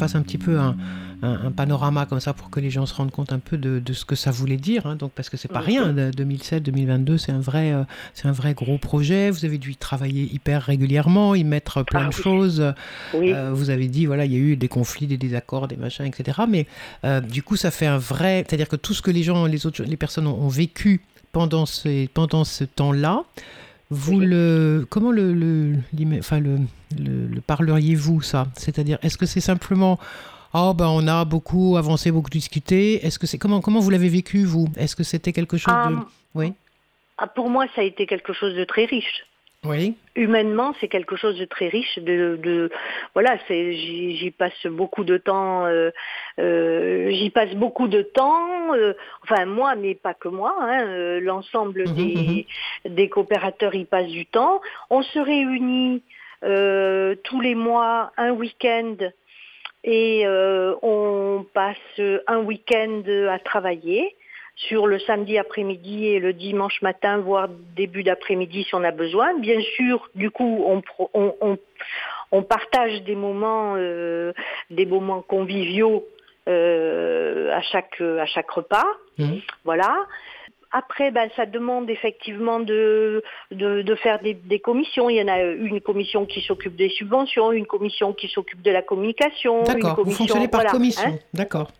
[0.00, 0.76] fasse un petit peu un,
[1.22, 3.78] un- un panorama comme ça pour que les gens se rendent compte un peu de,
[3.78, 4.86] de ce que ça voulait dire.
[4.86, 4.96] hein.
[4.96, 5.92] Donc, parce que c'est pas rien.
[5.92, 7.84] 2007-2022, c'est un vrai, euh,
[8.14, 9.30] c'est un vrai gros projet.
[9.30, 12.22] Vous avez dû y travailler hyper régulièrement, y mettre plein Ah de oui.
[12.22, 12.72] choses.
[13.14, 13.32] Oui.
[13.32, 16.06] Euh, vous avez dit, voilà, il y a eu des conflits, des désaccords, des machins,
[16.06, 16.40] etc.
[16.48, 16.66] Mais
[17.04, 18.44] euh, du coup, ça fait un vrai.
[18.48, 21.66] C'est-à-dire que tout ce que les gens, les autres, les personnes ont, ont vécu pendant,
[21.66, 23.22] ces, pendant ce temps-là,
[23.90, 24.26] vous Oui.
[24.26, 24.86] le.
[24.88, 26.58] Comment le, le, l'ima- enfin, le,
[26.98, 28.46] le, le parleriez-vous, ça?
[28.56, 29.98] C'est-à-dire, est-ce que c'est simplement.
[30.52, 33.04] Oh, ben, on a beaucoup avancé, beaucoup discuté.
[33.06, 33.38] Est-ce que c'est.
[33.38, 34.68] Comment, comment vous l'avez vécu, vous?
[34.76, 35.96] Est-ce que c'était quelque chose Ah, de.
[36.34, 36.52] Oui.
[37.18, 39.24] ah, pour moi, ça a été quelque chose de très riche.
[39.66, 39.94] Oui.
[40.16, 41.98] humainement, c'est quelque chose de très riche.
[41.98, 42.70] De, de
[43.14, 45.66] voilà, c'est j'y passe beaucoup de temps.
[45.66, 45.90] euh,
[46.38, 48.74] euh, j'y passe beaucoup de temps.
[48.74, 50.56] euh, enfin moi, mais pas que moi.
[50.60, 52.46] hein, euh, L'ensemble Mhm, des,
[52.86, 54.60] des coopérateurs y passent du temps.
[54.88, 56.02] On se réunit
[56.42, 58.96] euh, tous les mois un week-end
[59.84, 64.16] et euh, on passe un week-end à travailler
[64.68, 69.38] sur le samedi après-midi et le dimanche matin, voire début d'après-midi si on a besoin.
[69.38, 71.58] Bien sûr, du coup, on, pro- on, on-
[72.32, 74.32] on partage des moments, euh,
[74.70, 76.04] des moments conviviaux
[76.48, 78.86] euh, à, chaque, à chaque repas.
[79.18, 79.40] Mhm.
[79.64, 80.06] Voilà.
[80.72, 85.10] Après, ben, ça demande effectivement de, de, de faire des, des commissions.
[85.10, 88.70] Il y en a une commission qui s'occupe des subventions, une commission qui s'occupe de
[88.70, 89.60] la communication.
[89.60, 89.90] une D'accord.
[89.90, 91.08] Vous commission- fonctionnez par voilà, commission.
[91.10, 91.18] hein.
[91.34, 91.70] D'accord.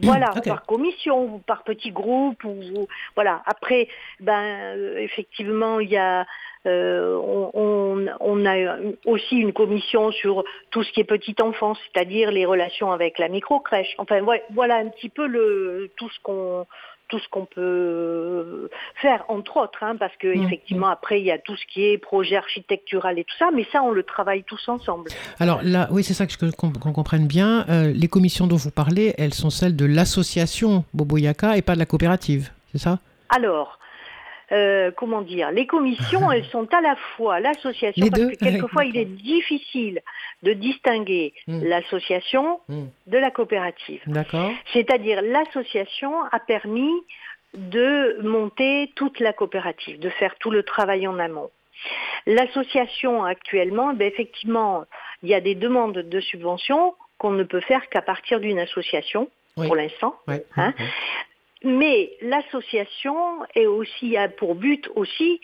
[0.00, 3.42] Voilà, par commission ou par petits groupes ou voilà.
[3.46, 3.86] Après,
[4.18, 4.42] ben
[4.76, 6.26] euh, effectivement, il y a
[6.66, 11.78] euh, on, on- on a aussi une commission sur tout ce qui est petite enfance,
[11.92, 13.94] c'est-à-dire les relations avec la micro crèche.
[13.98, 16.66] Enfin ouais, voilà un petit peu le tout ce qu'on
[17.10, 18.70] tout ce qu'on peut
[19.02, 20.44] faire entre autres, hein, parce que Mhm.
[20.44, 23.66] effectivement après il y a tout ce qui est projet architectural et tout ça, mais
[23.72, 25.10] ça on le travaille tous ensemble.
[25.38, 27.66] Alors là, oui, c'est ça que qu'on comprenne bien.
[27.68, 31.78] Euh, les commissions dont vous parlez, elles sont celles de l'association Boboyaka et pas de
[31.78, 32.98] la coopérative, c'est ça?
[33.28, 33.78] Alors,
[34.52, 38.84] euh, comment dire, les commissions, elles sont à la fois l'association, parce deux que quelquefois
[38.84, 40.00] il est difficile
[40.42, 41.62] de distinguer Mm.
[41.64, 42.84] l'association Mm.
[43.06, 44.02] de la coopérative.
[44.06, 44.50] D'accord.
[44.72, 46.92] C'est-à-dire l'association a permis
[47.54, 51.50] de monter toute la coopérative, de faire tout le travail en amont.
[52.26, 54.84] L'association actuellement, ben, effectivement,
[55.22, 59.28] il y a des demandes de subventions qu'on ne peut faire qu'à partir d'une association
[59.56, 59.66] Oui.
[59.66, 60.14] pour l'instant.
[60.28, 60.44] Ouais.
[60.56, 60.72] Hein.
[61.62, 63.16] Mais l'association
[63.54, 65.40] est aussi a pour but aussi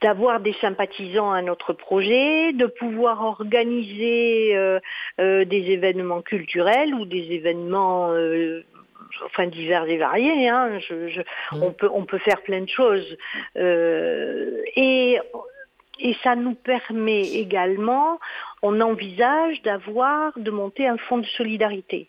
[0.00, 4.78] d'avoir des sympathisants à notre projet, de pouvoir organiser euh,
[5.20, 8.64] euh, des événements culturels ou des événements euh,
[9.24, 10.48] enfin divers et variés.
[10.48, 10.78] hein.
[10.78, 11.62] Je- je- Mm.
[11.64, 13.16] on peut on peut faire plein de choses
[13.56, 15.18] et
[16.02, 18.18] et ça nous permet également,
[18.62, 22.08] on envisage d'avoir, de monter un fonds de solidarité.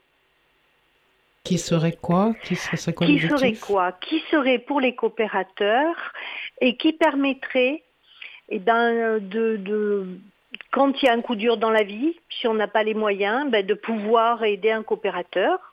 [1.43, 2.33] Qui serait quoi?
[2.43, 3.91] Qui serait, quoi Qui serait quoi?
[3.93, 6.13] Qui serait pour les coopérateurs
[6.59, 7.83] et qui permettrait
[8.49, 10.19] eh ben, de, de-
[10.71, 12.93] quand il y a un coup dur dans la vie, si on n'a pas les
[12.93, 15.70] moyens, ben, de pouvoir aider un coopérateur.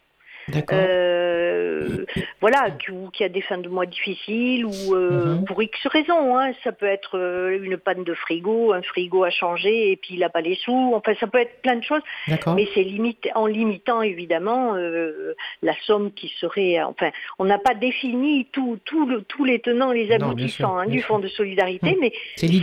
[0.72, 2.04] Euh,
[2.40, 5.44] voilà, ou qui a des fins de mois difficiles ou euh, Mhm.
[5.44, 6.36] pour X raisons.
[6.38, 6.52] hein.
[6.64, 10.20] Ça peut être euh, une panne de frigo, un frigo à changer et puis il
[10.20, 10.92] n'a pas les sous.
[10.94, 12.02] Enfin, ça peut être plein de choses.
[12.28, 12.54] D'accord.
[12.54, 16.80] Mais c'est limité, en limitant évidemment euh, la somme qui serait.
[16.82, 20.78] Enfin, on n'a pas défini tout, tout le- tous les tenants, les Non, aboutissants sûr,
[20.78, 21.08] hein, du sûr.
[21.08, 22.12] fonds de solidarité, Hum, mais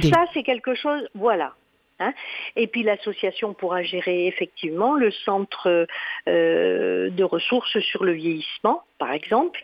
[0.09, 1.07] ça c'est quelque chose.
[1.15, 1.53] Voilà.
[1.99, 2.13] Hein.
[2.55, 5.87] Et puis l'association pourra gérer effectivement le centre
[6.27, 9.59] euh, de ressources sur le vieillissement, par exemple.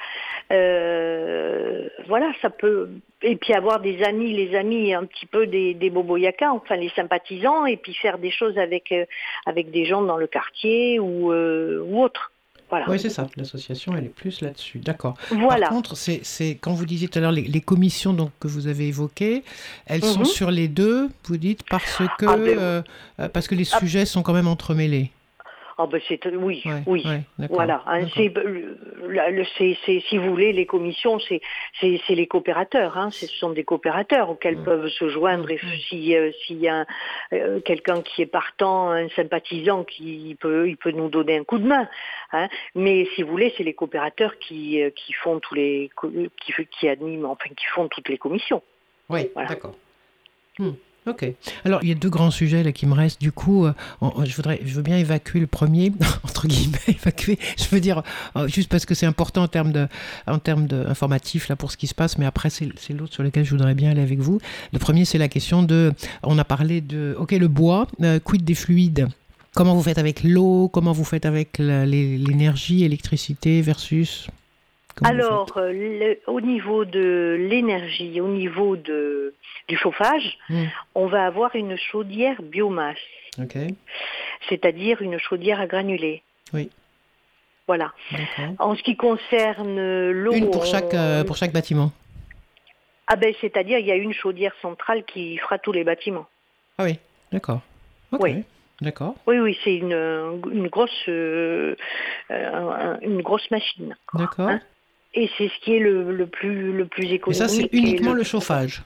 [0.51, 2.89] Euh, voilà, ça peut.
[3.21, 6.89] Et puis avoir des amis, les amis un petit peu des, des boboyaka, enfin les
[6.89, 9.05] sympathisants, et puis faire des choses avec euh,
[9.45, 12.31] avec des gens dans le quartier ou ou autre.
[12.71, 12.89] Voilà.
[12.89, 13.27] Oui, c'est ça.
[13.37, 14.79] L'association, elle est plus là-dessus.
[14.79, 15.15] D'accord.
[15.29, 15.67] Voilà.
[15.67, 18.47] Par contre, c'est, c'est quand vous disiez tout à l'heure les, les commissions donc, que
[18.47, 19.43] vous avez évoquées,
[19.85, 20.25] elles sont Mhm.
[20.25, 22.81] sur les deux, vous dites, parce que, Ah, ben, euh,
[23.19, 23.79] euh, parce que les Ah.
[23.79, 25.11] sujets sont quand même entremêlés.
[25.83, 27.03] Ah ben c'est oui, Ouais, oui.
[27.05, 28.31] ouais, Voilà, hein, c'est,
[30.07, 31.41] si vous voulez, les commissions, c'est,
[31.79, 32.99] c'est, les coopérateurs.
[32.99, 35.49] Hein, ce sont des coopérateurs auxquels peuvent se joindre.
[35.49, 36.85] Et si, euh, s'il y a
[37.33, 41.57] euh, quelqu'un qui est partant, un sympathisant, qui peut, il peut nous donner un coup
[41.57, 41.89] de main.
[42.31, 42.47] Hein.
[42.75, 45.89] Mais si vous voulez, c'est les coopérateurs qui, euh, qui font tous les,
[46.45, 48.61] qui, qui animent, enfin, qui font toutes les commissions.
[49.09, 49.49] Oui, Voilà.
[49.49, 49.73] d'accord.
[50.59, 50.73] Hmm,
[51.07, 51.25] Ok.
[51.65, 53.19] Alors, il y a deux grands sujets là qui me restent.
[53.19, 53.73] Du coup, euh,
[54.23, 55.91] je voudrais, je veux bien évacuer le premier,
[56.23, 57.39] entre guillemets, évacuer.
[57.57, 58.03] Je veux dire,
[58.35, 59.87] euh, juste parce que c'est important en termes de,
[61.55, 62.19] pour ce qui se passe.
[62.19, 64.39] Mais après, c'est l'autre sur lequel je voudrais bien aller avec vous.
[64.73, 68.43] Le premier, c'est la question de, on a parlé de, ok, le bois, euh, quid
[68.43, 69.07] des fluides?
[69.55, 70.69] Comment vous faites avec l'eau?
[70.69, 74.27] Comment vous faites avec l'énergie, électricité versus
[74.95, 79.33] Comment Alors, euh, le- au niveau de l'énergie, au niveau de,
[79.67, 80.65] du chauffage, Hmm.
[80.95, 82.97] on va avoir une chaudière biomasse,
[84.49, 86.23] c'est-à-dire une chaudière à granulés.
[86.53, 86.69] Oui.
[87.67, 87.93] Voilà.
[88.59, 91.91] En ce qui concerne l'eau, Une pour chaque, euh, pour chaque bâtiment.
[93.07, 96.27] ah ben, c'est-à-dire il y a une chaudière centrale qui fera tous les bâtiments.
[96.77, 96.99] Ah oui,
[97.31, 97.61] d'accord.
[98.11, 98.43] Oui.
[98.81, 99.93] D'accord, Oui, oui, c'est une,
[100.51, 101.75] une grosse, euh,
[102.31, 103.95] un- une grosse machine.
[104.15, 104.49] d'accord.
[104.49, 104.59] hein.
[105.13, 107.41] Et c'est ce qui est le, le plus, le plus économique.
[107.41, 108.81] ça, c'est uniquement le chauffage.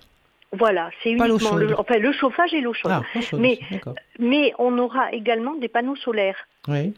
[0.51, 2.91] Voilà, c'est uniquement le, enfin, le chauffage et l'eau chaude.
[2.93, 3.03] Ah,
[3.37, 3.59] Mais-.
[4.19, 6.47] Mais on aura également des panneaux solaires.
[6.67, 6.93] Oui,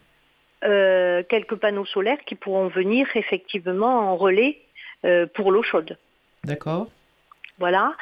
[0.64, 4.58] Euh, quelques panneaux solaires qui pourront venir effectivement en relais
[5.06, 5.98] euh, pour l'eau chaude.
[6.44, 6.88] d'accord.
[7.60, 7.94] Voilà.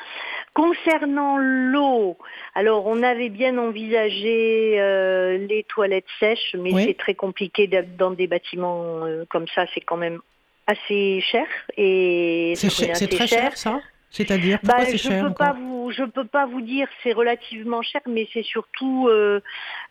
[0.53, 2.17] Concernant l'eau,
[2.55, 6.83] alors on avait bien envisagé euh, les toilettes sèches, mais Oui.
[6.85, 10.19] c'est très compliqué dans des bâtiments euh, comme ça, c'est quand même
[10.67, 11.45] assez cher
[11.77, 13.79] et C'est cher- très cher, ça?
[14.11, 17.81] C'est-à-dire, Bah, c'est je cher peux pas vous, je peux pas vous dire c'est relativement
[17.81, 19.41] cher, mais c'est surtout euh,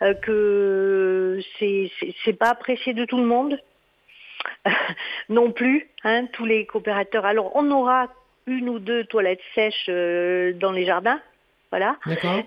[0.02, 3.58] euh, que c'est pas apprécié de tout le monde.
[5.28, 7.24] Non plus, hein, tous les coopérateurs.
[7.24, 8.08] Alors on aura
[8.46, 11.20] une ou deux toilettes sèches euh, dans les jardins,
[11.70, 11.96] voilà.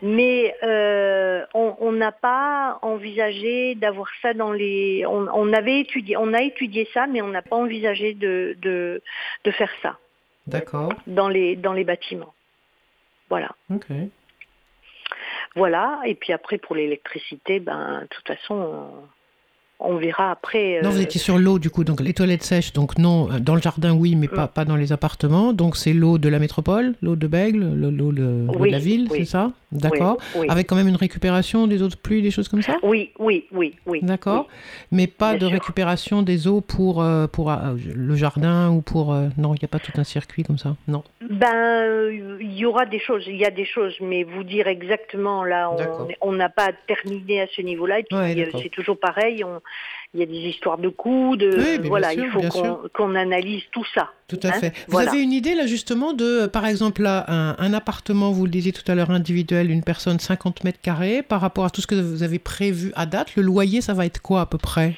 [0.01, 5.05] Mais euh, on on n'a pas envisagé d'avoir ça dans les.
[5.05, 9.01] On, on avait étudié, on a étudié ça, mais on n'a pas envisagé de, de
[9.43, 9.97] de faire ça
[10.45, 10.93] D'accord.
[11.07, 12.33] dans les dans les bâtiments.
[13.29, 13.49] Voilà.
[13.69, 13.87] Ok.
[15.55, 15.99] Voilà.
[16.05, 19.07] Et puis après pour l'électricité, ben de toute façon on,
[19.79, 20.81] on verra après.
[20.83, 23.39] Non, vous euh, étiez sur l'eau, du coup, donc les toilettes sèches, donc non, euh,
[23.39, 24.35] dans le jardin, oui, mais Mm.
[24.35, 25.53] pas, pas dans les appartements.
[25.53, 29.19] Donc c'est l'eau de la métropole, l'eau de Bègle, l'eau de, la ville, oui.
[29.19, 30.17] c'est ça D'accord.
[30.37, 30.47] Oui.
[30.49, 33.45] Avec quand même une récupération des eaux de pluie, des choses comme ça Oui, oui,
[33.51, 33.99] oui, oui.
[34.01, 34.47] D'accord.
[34.91, 35.51] Mais pas Bien de sûr.
[35.51, 39.13] récupération des eaux pour, euh, pour euh, le jardin ou pour...
[39.37, 40.75] non, il n'y a pas tout un circuit comme ça.
[40.87, 41.03] Non.
[41.29, 42.09] Ben,
[42.39, 45.69] il y aura des choses, il y a des choses, mais vous dire exactement là,
[46.21, 47.99] on n'a pas terminé à ce niveau-là.
[47.99, 49.43] Et puis Ouais, c'est toujours pareil.
[49.43, 49.61] on-
[50.13, 52.39] Il y a des histoires de coûts, de Oui, mais bien voilà, sûr, il faut
[52.39, 54.09] bien qu'on analyse tout ça.
[54.29, 54.69] Tout à Hein, fait.
[54.87, 55.11] Vous voilà.
[55.11, 58.51] avez une idée là justement de, euh, par exemple, là, un, un appartement, vous le
[58.51, 61.87] disiez tout à l'heure, individuel, une personne 50 mètres carrés, par rapport à tout ce
[61.87, 64.93] que vous avez prévu à date, le loyer, ça va être quoi à peu près?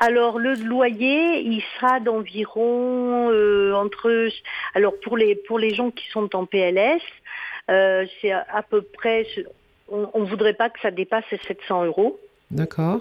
[0.00, 4.28] Alors le loyer, il sera d'environ euh, entre
[4.74, 7.00] alors pour les pour les gens qui sont en PLS,
[7.70, 9.26] euh, c'est à, à peu près
[9.90, 12.18] on, on voudrait pas que ça dépasse les 700 euros.
[12.50, 13.00] D'accord.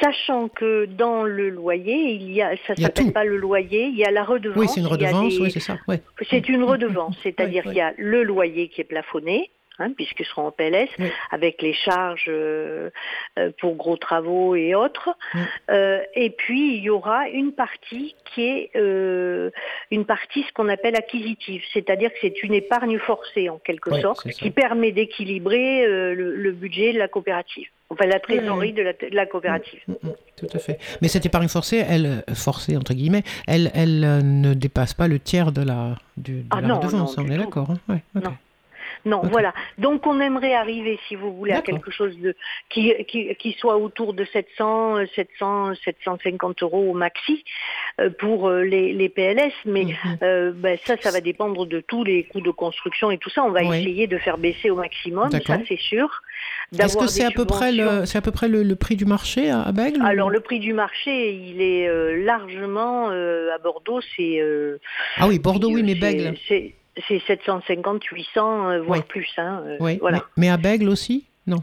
[0.00, 4.04] Sachant que dans le loyer, il y a ça s'appelle pas le loyer, il y
[4.04, 4.56] a la redevance.
[4.58, 5.76] Oui, c'est une redevance, des- oui, c'est ça.
[5.88, 6.00] Ouais.
[6.30, 10.46] c'est une redevance, c'est-à-dire qu'il y a le loyer qui est plafonné, hein, puisqu'ils seront
[10.46, 11.08] en PLS, Oui.
[11.30, 12.90] avec les charges euh,
[13.38, 15.10] euh, pour gros travaux et autres.
[15.34, 15.38] Mm.
[15.70, 19.50] Euh, et puis il y aura une partie qui est euh,
[19.90, 24.00] une partie ce qu'on appelle acquisitive, c'est-à-dire que c'est une épargne forcée en quelque Oui,
[24.00, 28.92] sorte, qui permet d'équilibrer le, le budget de la coopérative, enfin la trésorerie de, la,
[28.92, 29.80] de la coopérative.
[29.86, 30.78] Mm, mm, tout à fait.
[31.02, 34.00] Mais cette épargne forcée, elle, forcée entre guillemets, elle, elle
[34.40, 37.30] ne dépasse pas le tiers de la, du, de Ah la non, redevance, non, on
[37.30, 37.70] est d'accord.
[37.70, 38.02] hein Ouais.
[39.04, 39.20] Non.
[39.22, 39.52] Voilà.
[39.78, 42.34] Donc on aimerait arriver, si vous voulez, à quelque chose de
[42.70, 47.44] qui, qui, qui soit autour de 700, euh, 700, 750 euros au maxi
[48.00, 49.52] euh, pour euh, les, les PLS.
[49.66, 50.18] Mais Mhm.
[50.22, 53.42] euh, ben, ça, ça va dépendre de tous les coûts de construction et tout ça.
[53.44, 53.78] On va Oui.
[53.80, 56.22] essayer de faire baisser au maximum, ça c'est sûr.
[56.78, 59.04] Est-ce que c'est à peu près le, c'est à peu près le, le prix du
[59.04, 63.58] marché à, Bègle ou- Alors le prix du marché, il est euh, largement euh, à
[63.58, 64.78] Bordeaux, c'est euh,
[65.18, 66.34] Ah oui, Bordeaux, oui, mais Bègle.
[67.08, 69.04] C'est c'est 750, 800, euh, voire Oui.
[69.08, 69.28] plus.
[69.36, 70.18] Hein, euh, Oui, voilà.
[70.36, 71.62] mais, mais à Bègle aussi Non?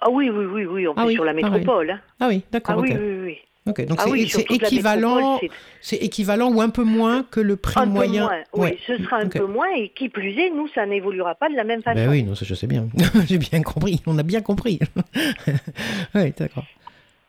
[0.00, 1.90] Ah oui, oui, oui, oui, on Ah est oui, sur la métropole.
[1.90, 2.00] hein.
[2.20, 2.78] Ah oui, Ah d'accord.
[2.78, 2.98] oui, ok.
[3.00, 3.38] oui, oui.
[3.66, 5.40] Ok, donc Ah c'est oui, c'est équivalent,
[5.80, 8.26] c'est équivalent ou un peu moins que le prix un moyen.
[8.28, 8.42] peu moins.
[8.52, 8.78] Oui, Ouais.
[8.86, 11.64] ce sera un peu moins et qui plus est, nous, ça n'évoluera pas de la
[11.64, 11.96] même façon.
[11.96, 12.88] Ben oui, non, ça je sais bien.
[13.26, 14.02] J'ai bien compris.
[14.06, 14.80] On a bien compris.
[16.14, 16.64] oui, d'accord.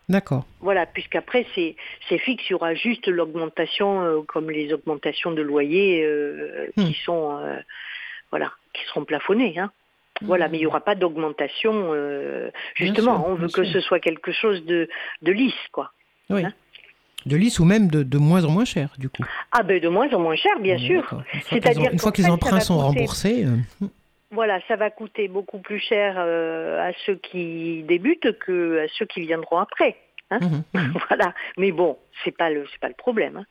[0.08, 0.46] D'accord.
[0.62, 1.76] Voilà, puisqu'après, c'est
[2.08, 6.84] c'est fixe, il y aura juste l'augmentation, euh, comme les augmentations de loyer euh, Hmm.
[6.86, 7.58] qui sont, euh,
[8.32, 9.58] voilà, qui seront plafonnées.
[9.58, 9.72] Hein.
[10.22, 11.92] Voilà, mais il n'y aura pas d'augmentation.
[12.76, 13.74] justement, sûr, on veut que sûr.
[13.74, 14.88] ce soit quelque chose de,
[15.24, 15.92] de lisse, quoi.
[16.30, 16.46] Oui.
[16.46, 16.54] Hein
[17.26, 19.24] De lisse ou même de, de moins en moins cher, du coup.
[19.52, 21.02] Ah ben de moins en moins cher, bien sûr.
[21.02, 21.24] D'accord.
[21.34, 23.46] Une fois C'est-à-dire Une fois que les emprunts sont remboursés.
[24.36, 29.06] Voilà, ça va coûter beaucoup plus cher euh, à ceux qui débutent que à ceux
[29.06, 29.96] qui viendront après.
[30.30, 30.64] Hein mhm.
[31.10, 31.34] voilà.
[31.58, 33.38] Mais bon, c'est pas le c'est pas le problème.
[33.38, 33.46] hein.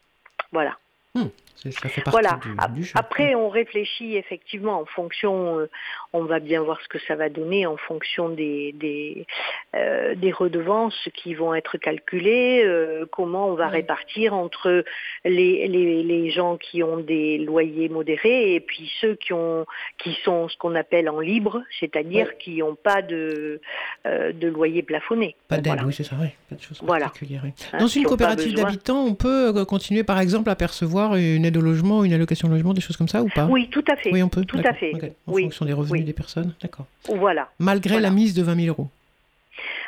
[0.52, 0.76] Voilà.
[1.16, 2.38] C'est- Ça fait partie Voilà.
[2.74, 2.90] du.
[2.94, 5.70] Après, on réfléchit effectivement en fonction, euh,
[6.12, 9.26] on va bien voir ce que ça va donner en fonction des, des,
[9.74, 14.84] euh, des redevances qui vont être calculées, euh, comment on va répartir entre
[15.24, 19.64] les, les, les gens qui ont des loyers modérés et puis ceux qui, ont,
[19.98, 23.60] qui sont ce qu'on appelle en libre, c'est-à-dire qui n'ont pas de,
[24.06, 25.34] euh, de loyer plafonné.
[25.48, 25.84] Pas d'aide, Voilà.
[25.86, 26.34] oui, c'est ça, ouais.
[26.50, 27.06] Pas de choses Voilà.
[27.06, 27.42] particulières.
[27.44, 27.52] oui.
[27.72, 31.60] Hein, Dans une coopérative d'habitants, on peut continuer, par exemple, à percevoir une aide au
[31.60, 34.10] logement, une allocation logement, des choses comme ça ou pas Oui, tout à fait.
[34.12, 34.44] Oui, on peut.
[34.44, 34.92] Tout à fait.
[35.26, 36.04] En Oui, fonction des revenus oui.
[36.04, 36.86] des personnes, d'accord.
[37.08, 38.08] Voilà, Malgré Voilà.
[38.08, 38.88] la mise de 20 000 euros.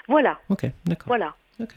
[0.08, 1.06] voilà, Ok, d'accord.
[1.08, 1.34] voilà.
[1.60, 1.74] Ok.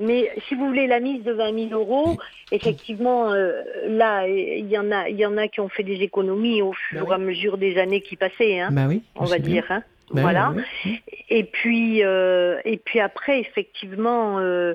[0.00, 2.16] Mais si vous voulez la mise de 20 000 euros,
[2.52, 5.96] effectivement, euh, là, il y en a, il y en a qui ont fait des
[6.02, 9.02] économies au fur Bah et à mesure des années qui passaient, hein, Bah oui.
[9.16, 9.64] on va dire.
[9.70, 9.82] Hein.
[10.12, 10.52] Oui, voilà.
[10.84, 11.00] oui.
[11.28, 14.74] Et puis, euh, et puis après, effectivement, euh,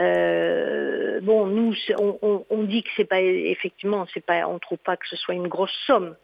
[0.00, 4.78] euh, bon, nous, on, on- on dit que c'est pas, effectivement, c'est pas, on trouve
[4.78, 6.14] pas que ce soit une grosse somme.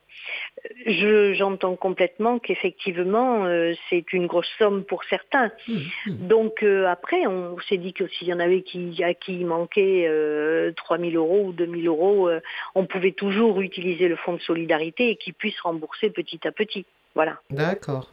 [0.87, 5.51] Je, j'entends complètement qu'effectivement, euh, c'est une grosse somme pour certains.
[5.69, 6.17] Hum, hum.
[6.29, 9.47] Donc euh, après, on s'est dit que s'il y en avait qui, à qui il
[9.47, 12.41] manquait euh, 3 000 euros ou 2 000 euros, euh,
[12.75, 16.87] on pouvait toujours utiliser le fonds de solidarité et qu'ils puissent rembourser petit à petit.
[17.15, 17.39] Voilà.
[17.51, 18.11] D'accord.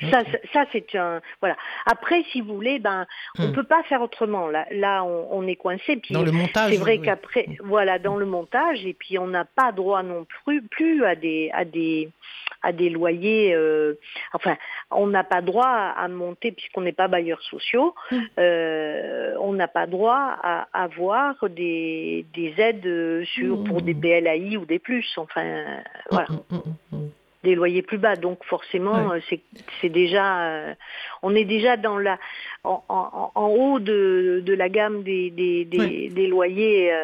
[0.00, 1.56] Ça, ça, ça, c'est un voilà.
[1.86, 3.06] Après, si vous voulez, ben,
[3.38, 3.52] on Hmm.
[3.52, 4.48] peut pas faire autrement.
[4.48, 5.96] Là, là, on, on est coincé.
[5.96, 6.70] Puis Dans le montage.
[6.72, 7.04] c'est vrai oui.
[7.06, 11.14] qu'après, voilà, dans le montage, et puis on n'a pas droit non plus, plus à
[11.14, 12.10] des, à des,
[12.62, 13.54] à des loyers.
[13.54, 13.94] euh,
[14.32, 14.56] enfin,
[14.90, 15.66] on n'a pas droit
[15.96, 17.94] à monter puisqu'on n'est pas bailleurs sociaux.
[18.38, 24.56] Euh, on n'a pas droit à avoir des, des aides euh, sur pour des BLAI
[24.56, 25.06] ou des plus.
[25.16, 25.64] Enfin,
[26.10, 26.26] voilà
[27.46, 28.16] Des loyers plus bas.
[28.16, 29.40] Donc forcément, euh, c'est
[29.80, 30.74] c'est déjà, euh,
[31.22, 32.18] on est déjà dans la,
[32.64, 36.08] en, en- en haut de, de la gamme des, des, des, Ouais.
[36.18, 36.92] des loyers.
[36.92, 37.02] euh,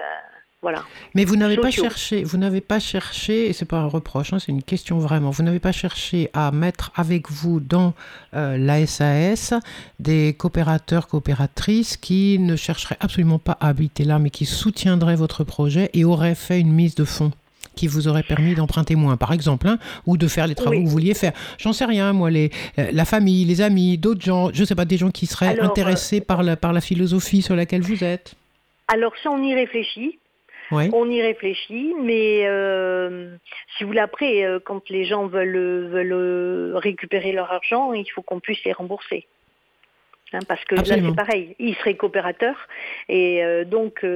[0.64, 0.82] voilà.
[1.16, 4.38] Mais vous n'avez pas cherché, vous n'avez pas cherché, et c'est pas un reproche, hein,
[4.38, 7.94] c'est une question vraiment, vous n'avez pas cherché à mettre avec vous dans
[8.34, 9.54] euh, la SAS
[9.98, 15.42] des coopérateurs, coopératrices qui ne chercheraient absolument pas à habiter là, mais qui soutiendraient votre
[15.44, 17.32] projet et auraient fait une mise de fonds
[17.76, 20.78] qui vous aurait permis d'emprunter moins, par exemple, hein, ou de faire les travaux Oui.
[20.78, 21.32] que vous vouliez faire.
[21.58, 24.84] J'en sais rien, moi, les, euh, la famille, les amis, d'autres gens, je sais pas,
[24.84, 28.04] des gens qui seraient Alors, euh, intéressés par, la, par la philosophie sur laquelle vous
[28.04, 28.34] êtes.
[28.88, 30.18] Alors ça, on y réfléchit.
[30.70, 30.88] Oui.
[30.94, 33.36] On y réfléchit, mais euh,
[33.76, 38.22] si vous voulez, après, euh, quand les gens veulent, veulent récupérer leur argent, il faut
[38.22, 39.26] qu'on puisse les rembourser.
[40.32, 41.08] Hein, parce que Absolument.
[41.08, 41.56] là, c'est pareil.
[41.58, 42.56] Ils seraient coopérateurs
[43.10, 44.06] et euh, donc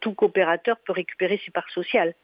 [0.00, 2.14] tout coopérateur peut récupérer ses parts sociales.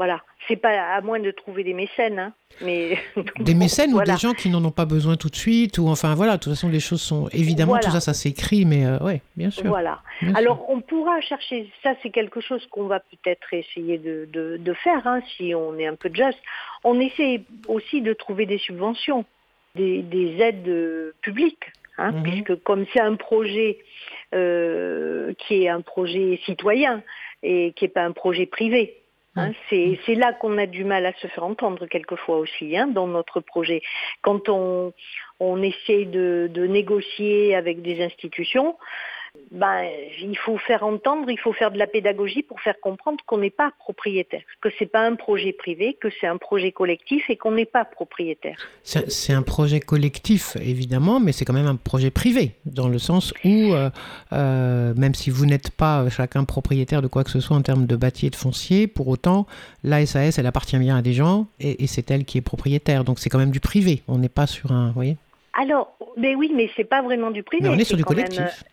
[0.00, 0.22] Voilà.
[0.48, 2.32] C'est pas à moins de trouver des mécènes, hein,
[2.62, 2.96] mais
[3.40, 4.14] Des mécènes Voilà.
[4.14, 6.40] ou des gens qui n'en ont pas besoin tout de suite ou enfin voilà, de
[6.42, 7.84] toute façon les choses sont évidemment Voilà.
[7.86, 9.66] tout ça ça s'écrit mais euh, ouais, bien sûr.
[9.66, 10.00] Voilà.
[10.22, 10.38] bien sûr.
[10.38, 14.72] Alors, on pourra chercher, ça c'est quelque chose qu'on va peut-être essayer de, de- de
[14.72, 16.38] faire, hein, si on est un peu juste.
[16.82, 19.26] On essaie aussi de trouver des subventions,
[19.74, 21.66] des, des aides euh, publiques,
[21.98, 22.22] hein, Mhm.
[22.22, 23.78] puisque comme c'est un projet
[24.34, 27.02] euh, qui est un projet citoyen
[27.42, 28.96] et qui n'est pas un projet privé.
[29.40, 32.86] Hein, c'est c'est là qu'on a du mal à se faire entendre quelquefois aussi hein,
[32.86, 33.82] dans notre projet.
[34.22, 34.92] Quand on,
[35.38, 38.76] on essaie de, de négocier avec des institutions,
[39.52, 39.84] ben,
[40.20, 43.50] il faut faire entendre, il faut faire de la pédagogie pour faire comprendre qu'on n'est
[43.50, 47.52] pas propriétaire, que c'est pas un projet privé, que c'est un projet collectif et qu'on
[47.52, 48.56] n'est pas propriétaire.
[48.82, 53.32] C'est un projet collectif évidemment, mais c'est quand même un projet privé dans le sens
[53.44, 53.90] où euh,
[54.32, 57.86] euh, même si vous n'êtes pas chacun propriétaire de quoi que ce soit en termes
[57.86, 59.46] de bâti et de foncier, pour autant
[59.84, 63.04] la SAS elle appartient bien à des gens et, et c'est elle qui est propriétaire,
[63.04, 64.02] donc c'est quand même du privé.
[64.08, 65.16] On n'est pas sur un, vous voyez,
[65.52, 67.68] Alors, mais oui, mais c'est pas vraiment du privé.
[67.68, 68.64] mais on est sur du même, collectif.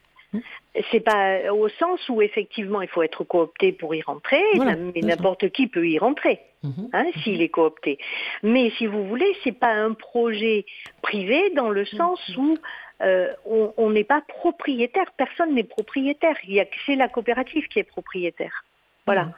[0.92, 4.76] C'est pas euh, au sens où effectivement il faut être coopté pour y rentrer, Voilà,
[4.76, 6.40] mais n'importe qui peut y rentrer.
[6.64, 6.90] Mhm.
[6.94, 8.00] hein, s'il est coopté.
[8.42, 10.66] Mais si vous voulez, c'est pas un projet
[11.04, 12.58] privé dans le sens où
[13.02, 15.06] euh, on n'est pas propriétaire.
[15.18, 16.36] Personne n'est propriétaire.
[16.44, 18.66] Il y a c'est la coopérative qui est propriétaire.
[19.06, 19.26] Voilà.
[19.26, 19.34] Mhm.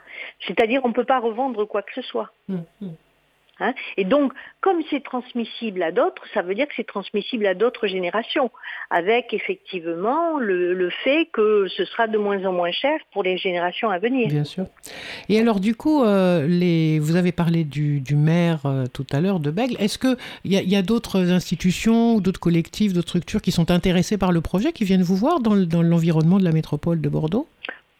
[0.48, 2.32] C'est-à-dire on peut pas revendre quoi que ce soit.
[3.60, 3.74] Hein.
[3.98, 7.88] Et donc, comme c'est transmissible à d'autres, ça veut dire que c'est transmissible à d'autres
[7.88, 8.52] générations,
[8.90, 13.38] avec effectivement le, le fait que ce sera de moins en moins cher pour les
[13.38, 14.28] générations à venir.
[14.30, 14.66] Bien sûr.
[15.30, 17.00] Et alors, du coup, euh, les...
[17.00, 19.76] vous avez parlé du, du maire euh, tout à l'heure de Bègle.
[19.80, 24.32] Est-ce qu'il y a, d'autres institutions ou d'autres collectifs, d'autres structures qui sont intéressées par
[24.32, 27.48] le projet, qui viennent vous voir dans, le- dans l'environnement de la métropole de Bordeaux?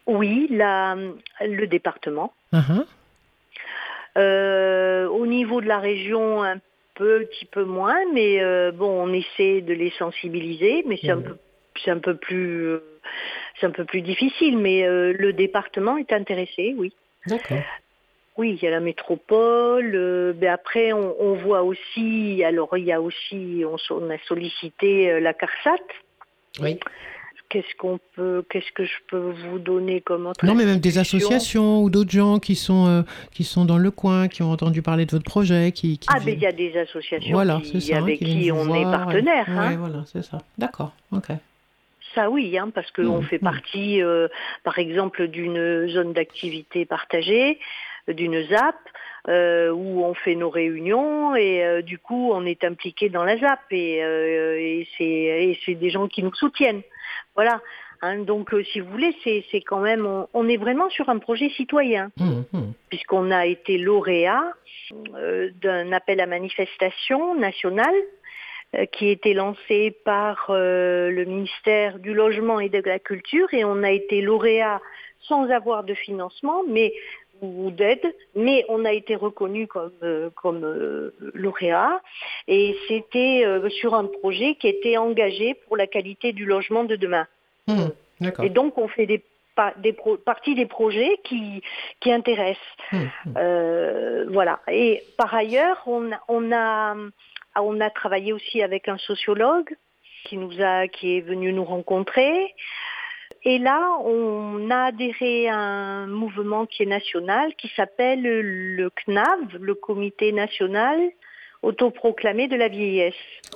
[0.08, 0.96] Oui, la-
[1.42, 2.34] le département.
[2.52, 2.84] Ah, ah.
[4.18, 6.60] Euh, au niveau de la région, un
[7.00, 11.24] petit peu moins, mais euh, bon, on essaie de les sensibiliser, mais c'est un Mhm.
[11.24, 11.38] peu,
[11.84, 12.80] c'est un peu plus, euh,
[13.60, 14.58] c'est un peu plus difficile.
[14.58, 16.94] Mais euh, le département est intéressé, oui.
[17.26, 17.64] D'accord.
[18.38, 19.92] Oui, il y a la métropole.
[19.96, 25.12] euh, ben après, on, on voit aussi, alors il y a aussi, on, a sollicité
[25.12, 25.84] euh, la CARSAT.
[26.62, 26.80] Oui.
[27.50, 31.00] Qu'est-ce qu'on peut, qu'est-ce que je peux vous donner comme autre Non, mais même des
[31.00, 33.02] associations ou d'autres gens qui sont, euh,
[33.34, 36.20] qui sont dans le coin, qui ont entendu parler de votre projet, qui, qui Ah,
[36.20, 37.98] viennent- il y a des associations Voilà, qui- c'est ça.
[37.98, 39.48] avec qui on est partenaire.
[39.48, 39.54] ouais.
[39.56, 39.70] hein.
[39.72, 40.38] Ouais, voilà, c'est ça.
[40.60, 41.26] D'accord, ok.
[42.14, 44.28] Ça oui, hein, parce qu'on fait partie, euh,
[44.64, 47.60] par exemple, d'une zone d'activité partagée,
[48.10, 48.76] euh, d'une ZAP,
[49.28, 53.38] euh, où on fait nos réunions et euh, du coup on est impliqué dans la
[53.38, 56.82] ZAP et, et c'est et c'est des gens qui nous soutiennent.
[57.36, 57.62] Voilà.
[58.02, 61.10] Hein, donc euh, si vous voulez, c'est c'est quand même, on, on est vraiment sur
[61.10, 62.74] un projet citoyen Hum, hum.
[62.90, 64.54] puisqu'on a été lauréat
[65.16, 67.94] euh, d'un appel à manifestation national
[68.76, 73.54] euh, qui a été lancé par euh, le ministère du Logement et de la Culture
[73.54, 74.80] et on a été lauréat
[75.22, 76.94] sans avoir de financement mais
[77.42, 82.02] ou d'aide, mais on a été reconnu comme, euh, comme euh, lauréat
[82.48, 86.96] et c'était euh, sur un projet qui était engagé pour la qualité du logement de
[86.96, 87.28] demain.
[88.20, 88.46] D'accord.
[88.46, 89.24] Et donc on fait des,
[89.78, 91.62] des pro- partie des projets qui,
[92.00, 92.58] qui intéressent.
[92.92, 93.10] Hum.
[93.38, 94.60] Euh, voilà.
[94.68, 96.96] Et par ailleurs, on, a- on, a,
[97.56, 99.76] on a travaillé aussi avec un sociologue
[100.26, 102.54] qui nous a, qui est venu nous rencontrer.
[103.44, 109.58] Et là, on a adhéré à un mouvement qui est national, qui s'appelle le CNAV,
[109.60, 111.00] le Comité national
[111.62, 113.14] autoproclamé de la vieillesse.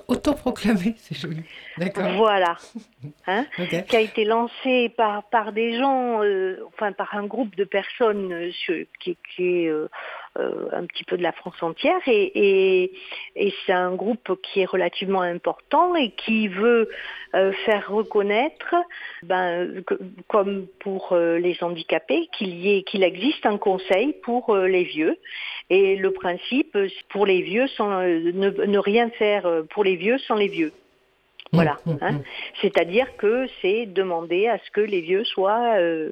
[0.08, 1.44] Autoproclamé, c'est joli.
[1.78, 2.12] D'accord.
[2.18, 2.58] Voilà.
[3.28, 7.64] Hein qui a été lancé par, par des gens, euh, enfin par un groupe de
[7.64, 8.52] personnes euh,
[9.00, 9.90] qui, qui est euh,
[10.36, 12.92] un petit peu de la France entière et,
[13.66, 16.90] c'est un groupe qui est relativement important et qui veut
[17.36, 18.76] euh, faire reconnaître,
[19.24, 19.84] ben,
[20.28, 25.18] comme pour euh, les handicapés, qu'il qu'il existe un conseil pour euh, les vieux
[25.70, 29.96] et le principe euh, pour les vieux sans euh, ne, rien faire euh, pour les
[29.96, 30.72] vieux sans les vieux.
[31.54, 31.78] Voilà.
[31.86, 32.16] Hum, hum, hein.
[32.16, 32.24] hum.
[32.62, 36.10] C'est-à-dire que c'est demander à ce que les vieux soient, euh,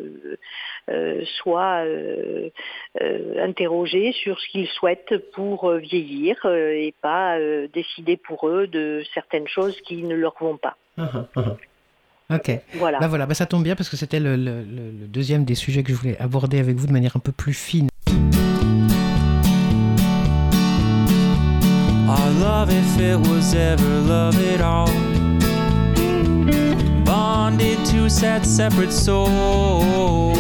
[0.90, 2.50] euh, soient euh,
[3.02, 8.68] euh, interrogés sur ce qu'ils souhaitent pour vieillir euh, et pas euh, décider pour eux
[8.68, 10.78] de certaines choses qui ne leur vont pas.
[10.98, 12.36] Ah, ah, ah.
[12.36, 12.50] Ok.
[12.76, 13.00] Voilà.
[13.00, 15.56] Bah voilà, bah ça tombe bien parce que c'était le, le- le- le deuxième des
[15.56, 17.90] sujets que je voulais aborder avec vous de manière un peu plus fine.
[22.08, 24.90] Our love, if it was ever love at all,
[28.12, 30.38] sad separate souls,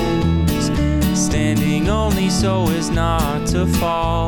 [1.17, 4.27] standing only so as not to fall,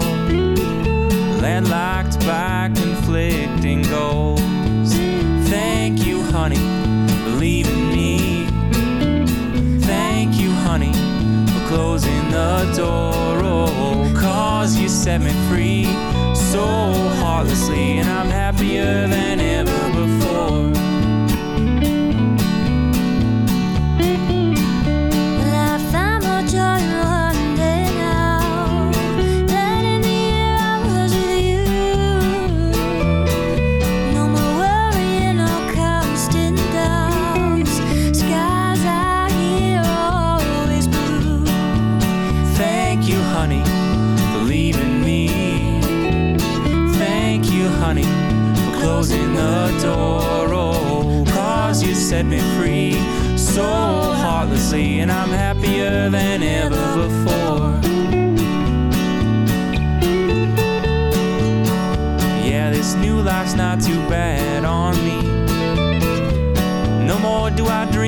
[1.42, 4.94] landlocked by conflicting goals.
[5.50, 6.56] Thank you, honey,
[7.26, 8.48] believe in me.
[9.82, 10.94] Thank you, honey,
[11.52, 13.42] for closing the door.
[13.44, 15.84] Oh, cause you set me free
[16.34, 16.66] so
[17.20, 20.83] heartlessly, and I'm happier than ever before.
[43.44, 43.64] Honey,
[44.32, 45.28] for leaving me.
[46.98, 48.08] Thank you, honey,
[48.64, 50.48] for closing the door.
[50.54, 52.94] Oh, cause you set me free
[53.36, 53.64] so
[54.24, 57.72] heartlessly, and I'm happier than ever before.
[62.50, 65.20] Yeah, this new life's not too bad on me.
[67.06, 68.03] No more do I dream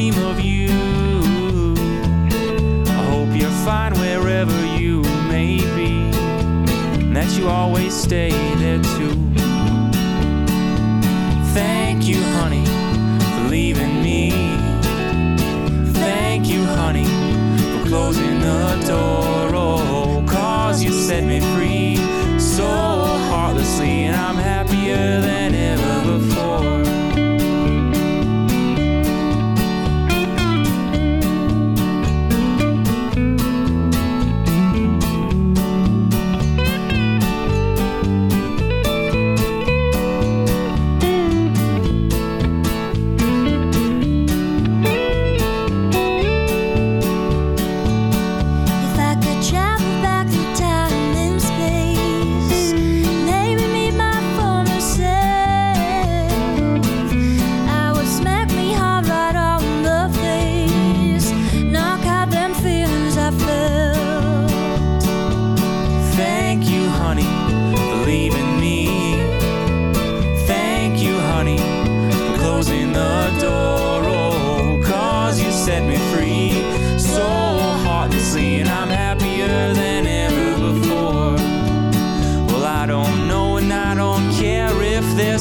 [7.46, 9.25] you always stay there too.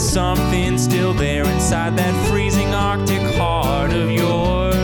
[0.05, 4.75] Something still there inside that freezing Arctic heart of yours.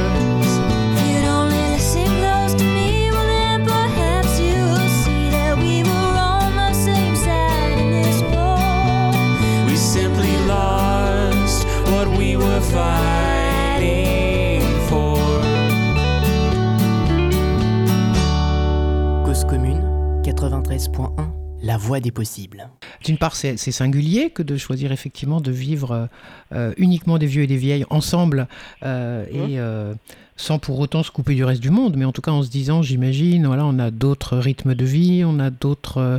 [0.96, 6.16] If you'd only listen close to me, well then perhaps you'll see that we were
[6.34, 8.58] on the same side in this war.
[9.66, 15.18] We simply lost what we were fighting for.
[19.26, 19.82] Cause commune
[20.24, 22.70] 93.1, la voix des possibles.
[23.04, 26.08] D'une part, c'est singulier que de choisir effectivement de vivre
[26.52, 28.46] euh, uniquement des vieux et des vieilles ensemble
[28.82, 29.94] euh, et euh,
[30.40, 32.48] sans pour autant se couper du reste du monde, mais en tout cas en se
[32.48, 36.18] disant, j'imagine, voilà, on a d'autres rythmes de vie, on a d'autres, euh,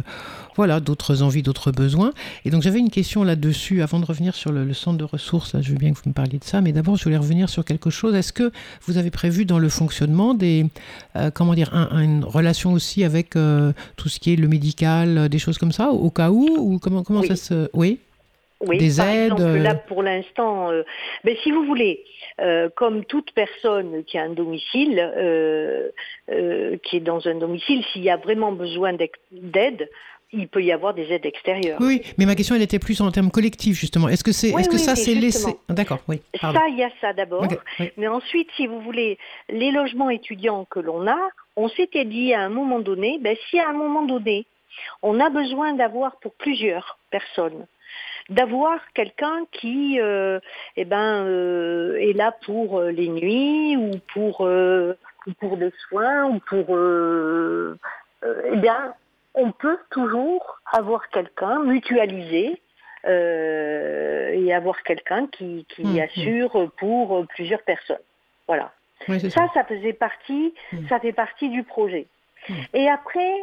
[0.56, 2.12] voilà, d'autres envies, d'autres besoins.
[2.46, 5.54] Et donc j'avais une question là-dessus, avant de revenir sur le, le centre de ressources.
[5.56, 7.50] Là, je veux bien que vous me parliez de ça, mais d'abord je voulais revenir
[7.50, 8.14] sur quelque chose.
[8.14, 8.52] Est-ce que
[8.86, 10.68] vous avez prévu dans le fonctionnement des,
[11.16, 14.48] euh, comment dire, un- un- une relation aussi avec euh, tout ce qui est le
[14.48, 17.28] médical, des choses comme ça, au cas où, ou comment, comment Oui.
[17.28, 17.98] ça se, oui?
[18.64, 20.84] Oui, Des par aides, exemple, là pour l'instant, euh,
[21.26, 22.02] ben, si vous voulez,
[22.42, 25.90] euh, comme toute personne qui a un domicile, euh,
[26.32, 28.94] euh, qui est dans un domicile, s'il y a vraiment besoin
[29.32, 29.90] d'aide,
[30.34, 31.78] il peut y avoir des aides extérieures.
[31.82, 34.08] Oui, mais ma question elle était plus en termes collectifs justement.
[34.10, 35.60] Est-ce que c'est, Oui, est-ce que oui, ça c'est laissé justement.
[35.70, 36.22] D'accord, oui.
[36.40, 36.60] Pardon.
[36.60, 37.46] Ça, il y a ça d'abord.
[37.80, 37.92] Oui.
[37.98, 39.18] Mais ensuite, si vous voulez,
[39.50, 41.20] les logements étudiants que l'on a,
[41.58, 44.46] on s'était dit à un moment donné, ben, si à un moment donné,
[45.02, 47.68] on a besoin d'avoir pour plusieurs personnes,
[48.32, 50.40] d'avoir quelqu'un qui euh,
[50.78, 55.72] eh ben, euh, est là pour euh, les nuits ou pour, euh, ou pour des
[55.90, 56.76] soins ou pour...
[56.76, 57.78] euh,
[58.24, 58.94] euh, eh bien,
[59.34, 62.62] on peut toujours avoir quelqu'un mutualisé
[63.06, 66.00] euh, et avoir quelqu'un qui, qui Mhm.
[66.00, 68.06] assure pour plusieurs personnes.
[68.48, 68.72] Voilà.
[69.08, 69.30] Oui, ça.
[69.30, 70.88] Ça, ça faisait partie, Mhm.
[70.88, 72.08] ça fait partie du projet.
[72.74, 73.34] Et après,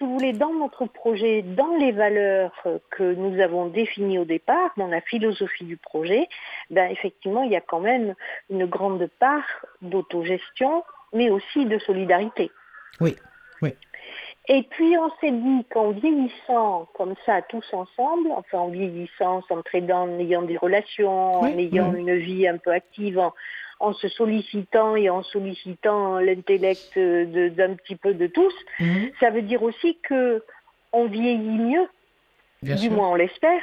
[0.00, 2.52] si vous voulez, dans notre projet, dans les valeurs
[2.90, 6.26] que nous avons définies au départ, dans la philosophie du projet,
[6.70, 8.14] ben effectivement, il y a quand même
[8.48, 9.44] une grande part
[9.82, 12.50] d'autogestion, mais aussi de solidarité.
[13.00, 13.14] Oui,
[13.60, 13.74] oui.
[14.48, 20.04] Et puis on s'est dit qu'en vieillissant comme ça tous ensemble, enfin en vieillissant, s'entraidant,
[20.04, 22.00] en ayant des relations, Oui, en ayant oui.
[22.00, 23.34] une vie un peu active, en,
[23.80, 29.42] en se sollicitant et en sollicitant l'intellect d'un petit peu de tous, Mhm, ça veut
[29.42, 30.42] dire aussi que
[30.92, 31.88] on vieillit mieux,
[32.62, 32.92] Bien du sûr.
[32.92, 33.62] moins on l'espère.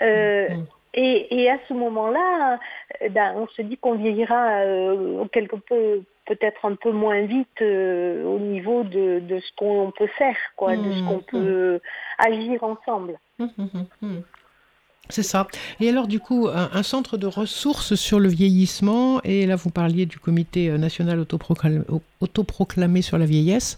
[0.00, 0.66] Euh, Mhm.
[0.94, 2.60] et, et à ce moment-là,
[3.02, 7.62] euh, ben, on se dit qu'on vieillira euh, quelque peu, peut-être un peu moins vite
[7.62, 11.08] euh, au niveau de, de ce qu'on peut faire, quoi, de ce Mhm.
[11.08, 11.80] qu'on peut
[12.18, 13.18] agir ensemble.
[13.40, 14.22] Hum, hum, hum, hum.
[15.10, 15.46] C'est ça.
[15.80, 19.68] Et alors, du coup, un, un centre de ressources sur le vieillissement, et là, vous
[19.68, 21.80] parliez du comité euh, national autoproclamé,
[22.20, 23.76] autoproclamé sur la vieillesse.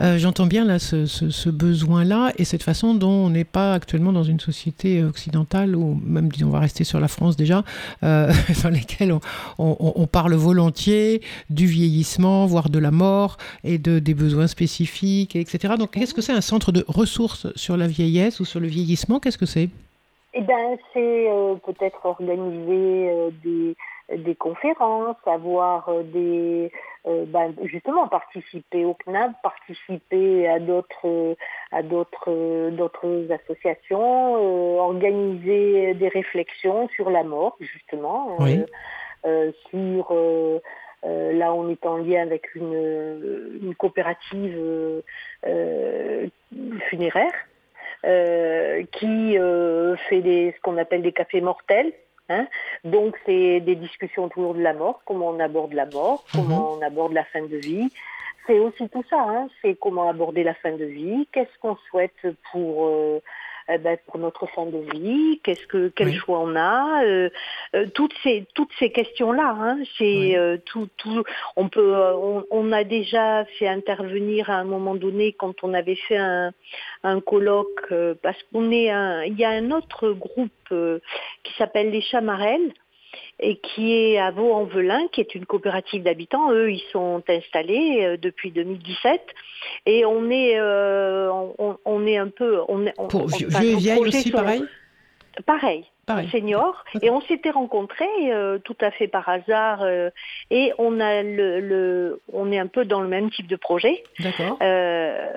[0.00, 3.74] Euh, J'entends bien là ce, ce- ce besoin-là et cette façon dont on n'est pas
[3.74, 7.62] actuellement dans une société occidentale, ou même, disons, on va rester sur la France déjà,
[8.02, 8.32] euh,
[8.64, 9.20] dans lesquelles on,
[9.58, 15.36] on- on parle volontiers du vieillissement, voire de la mort et de, des besoins spécifiques,
[15.36, 15.74] etc.
[15.78, 19.20] Donc, qu'est-ce que c'est un centre de ressources sur la vieillesse ou sur le vieillissement?
[19.20, 19.68] Qu'est-ce que c'est?
[20.38, 23.74] Eh ben, c'est euh, peut-être organiser euh, des,
[24.14, 26.70] des conférences, avoir euh, des,
[27.04, 31.36] ben, justement participer au CNAB, participer à d'autres,
[31.72, 38.62] à d'autres, d'autres associations, organiser des réflexions sur la mort, justement, Oui.
[39.70, 40.12] sur
[41.06, 45.00] euh, là, on est en lien avec une, une coopérative euh,
[45.46, 46.26] euh,
[46.88, 47.32] funéraire
[48.06, 51.92] euh, qui euh, fait des, ce qu'on appelle des cafés mortels.
[52.28, 52.46] hein.
[52.84, 56.82] Donc, c'est des discussions autour de la mort, comment on aborde la mort, comment on
[56.82, 57.90] aborde la fin de vie.
[58.46, 59.48] C'est aussi tout ça, hein.
[59.60, 62.12] c'est comment aborder la fin de vie, qu'est-ce qu'on souhaite
[62.52, 62.88] pour,
[63.68, 66.14] euh, eh ben, pour notre fin de vie, qu'est-ce que quel Oui.
[66.14, 67.30] choix on a, euh,
[67.74, 69.56] euh, toutes ces toutes ces questions-là.
[69.58, 70.36] Hein, c'est Oui.
[70.36, 71.22] euh, tout tout.
[71.56, 75.74] On peut, euh, on, on a déjà fait intervenir à un moment donné quand on
[75.74, 76.52] avait fait un
[77.02, 80.98] un colloque euh, parce qu'on est un, il y a un autre groupe euh,
[81.44, 82.72] qui s'appelle les Chamarelles
[83.40, 86.50] et qui est à Vaux-en-Velin, qui est une coopérative d'habitants.
[86.52, 89.20] Eux, ils sont installés euh, depuis 2017
[89.86, 93.98] et on est, euh, on, on est un peu, on on- Pour vieux et vieilles
[93.98, 94.62] aussi, pareil
[95.44, 96.28] Pareil, Pareil.
[96.30, 96.82] seniors.
[96.94, 97.04] Ok.
[97.04, 100.08] Et on s'était rencontrés euh, tout à fait par hasard euh,
[100.50, 104.02] et on a le, le, on est un peu dans le même type de projet.
[104.20, 104.56] D'accord.
[104.62, 105.28] Euh,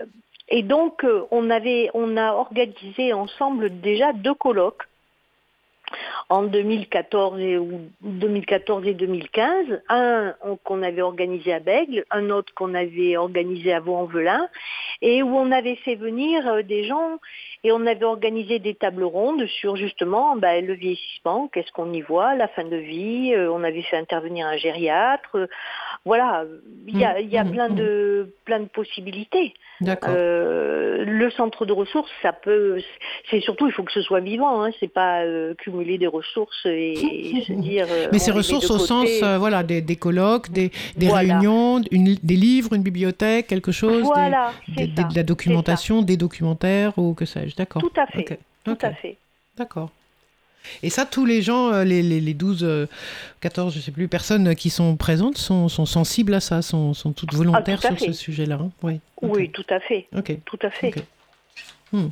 [0.48, 4.84] et donc, on avait, on a organisé ensemble déjà deux colloques
[6.30, 12.30] en 2014 et, ou 2014 et 2015, un on- qu'on avait organisé à Bègle, un
[12.30, 14.48] autre qu'on avait organisé à Vaux-en-Velin,
[15.02, 17.18] et où on avait fait venir euh, des gens
[17.64, 22.02] et on avait organisé des tables rondes sur justement ben, le vieillissement, qu'est-ce qu'on y
[22.02, 25.48] voit, la fin de vie, euh, on avait fait intervenir un gériatre, euh,
[26.06, 26.46] voilà,
[26.88, 27.76] il y a, y a Mhm, plein mhm.
[27.76, 29.54] de plein de possibilités.
[30.10, 32.80] Euh, le centre de ressources, ça peut,
[33.30, 36.62] c'est surtout, il faut que ce soit vivant, hein, c'est pas euh, cumuler des ressources
[36.66, 36.96] et,
[37.48, 37.88] se dire.
[37.90, 38.86] euh, Mais ces ressources au côté.
[38.88, 41.34] sens, euh, voilà, des, des colloques, des, des Voilà.
[41.36, 46.18] réunions, une- des livres, une bibliothèque, quelque chose, Voilà, des- des- de la documentation, des
[46.18, 47.56] documentaires ou que sais-je.
[47.56, 47.82] D'accord.
[47.82, 48.40] Tout à fait.
[48.64, 49.18] Tout à fait.
[49.58, 49.90] D'accord.
[50.84, 52.86] Et ça, tous les gens, euh, les, les, les 12, euh,
[53.40, 57.14] 14, je sais plus, personnes qui sont présentes sont, sont sensibles à ça, sont, sont
[57.14, 58.60] toutes volontaires Ah, tout à sur ce sujet-là.
[58.62, 59.00] hein Oui.
[59.22, 60.08] Oui, tout à fait.
[60.16, 60.38] Ok.
[60.46, 60.94] Tout à fait.
[61.94, 62.08] Hmm.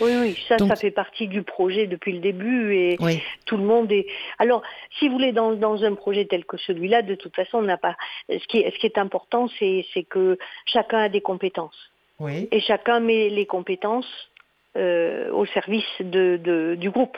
[0.00, 3.20] Oui, oui, ça, Donc- ça fait partie du projet depuis le début et Oui.
[3.44, 4.06] tout le monde est.
[4.38, 4.62] Alors,
[4.98, 7.76] si vous voulez, dans, dans un projet tel que celui-là, de toute façon, on n'a
[7.76, 7.96] pas.
[8.30, 12.48] Ce qui est, ce qui est important, c'est que chacun a des compétences Oui.
[12.50, 14.30] et chacun met les compétences
[14.76, 17.16] euh, au service de, de- du groupe.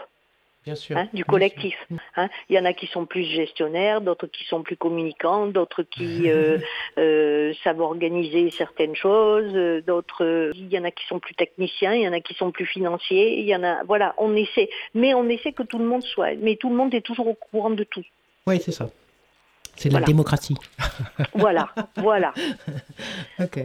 [0.68, 0.96] Bien sûr.
[0.98, 1.74] hein, du collectif.
[1.88, 1.96] sûr.
[2.16, 2.28] hein.
[2.50, 6.28] Il y en a qui sont plus gestionnaires, d'autres qui sont plus communicants, d'autres qui
[6.30, 6.58] euh,
[6.98, 11.94] euh, savent organiser certaines choses, euh, d'autres, il y en a qui sont plus techniciens,
[11.94, 14.68] il y en a qui sont plus financiers, il y en a, voilà, on essaie,
[14.92, 17.34] mais on essaie que tout le monde soit, mais tout le monde est toujours au
[17.34, 18.04] courant de tout.
[18.46, 18.90] Oui, c'est ça.
[19.76, 20.56] C'est de la démocratie.
[21.32, 22.34] Voilà, voilà.
[23.40, 23.58] Ok.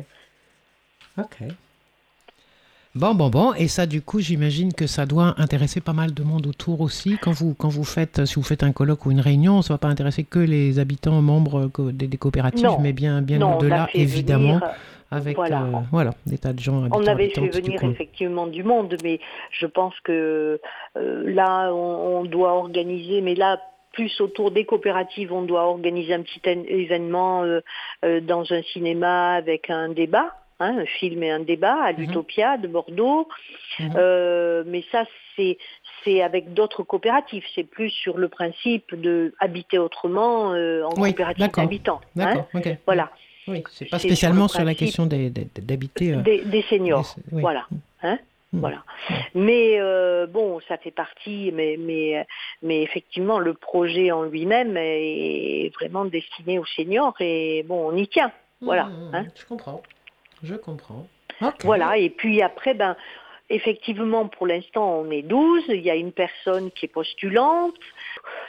[1.18, 1.38] Ok.
[2.96, 3.54] Bon, bon, bon.
[3.56, 7.18] Et ça, du coup, j'imagine que ça doit intéresser pas mal de monde autour aussi.
[7.20, 9.80] Quand vous, quand vous faites, si vous faites un colloque ou une réunion, ça va
[9.80, 12.78] pas intéresser que les habitants membres des, des coopératives, Non.
[12.80, 14.70] mais bien, bien au-delà, évidemment, venir,
[15.10, 15.64] avec voilà.
[15.64, 16.88] euh, voilà, des tas de gens.
[16.92, 19.20] On avait fait venir effectivement du monde, mais
[19.50, 20.62] je pense que
[20.96, 23.60] euh, là, on, on doit organiser, mais là,
[23.94, 27.62] plus autour des coopératives, on doit organiser un petit événement euh,
[28.06, 30.32] euh, dans un cinéma avec un débat.
[30.60, 33.28] Hein, un film et un débat à l'Utopia de Bordeaux,
[33.80, 33.94] Mhm.
[33.98, 35.58] Euh, mais ça c'est
[36.04, 41.10] c'est avec d'autres coopératives, c'est plus sur le principe de habiter autrement euh, en Oui,
[41.10, 42.02] coopérative d'habitants.
[42.04, 42.08] hein.
[42.16, 42.78] D'accord, ok.
[42.86, 43.10] Voilà,
[43.48, 46.14] Oui, c'est pas spécialement sur la question des- des- d'habiter.
[46.14, 47.16] euh, des, des seniors.
[47.32, 47.42] oui.
[47.42, 47.66] Voilà.
[48.04, 48.20] Hein
[48.52, 48.60] Mm.
[48.60, 48.84] voilà.
[49.34, 49.80] Mais
[50.28, 52.24] bon, ça fait partie, mais, mais,
[52.62, 58.08] mais effectivement, le projet en lui-même est vraiment destiné aux seniors et bon, on y
[58.08, 58.32] tient.
[58.62, 58.86] Voilà.
[58.86, 59.26] Mhm, hein.
[59.36, 59.82] Je comprends.
[60.44, 61.08] Je comprends.
[61.64, 61.98] Voilà.
[61.98, 62.96] Et puis après, ben,
[63.50, 65.64] effectivement, pour l'instant, on est 12.
[65.70, 67.76] Il y a une personne qui est postulante.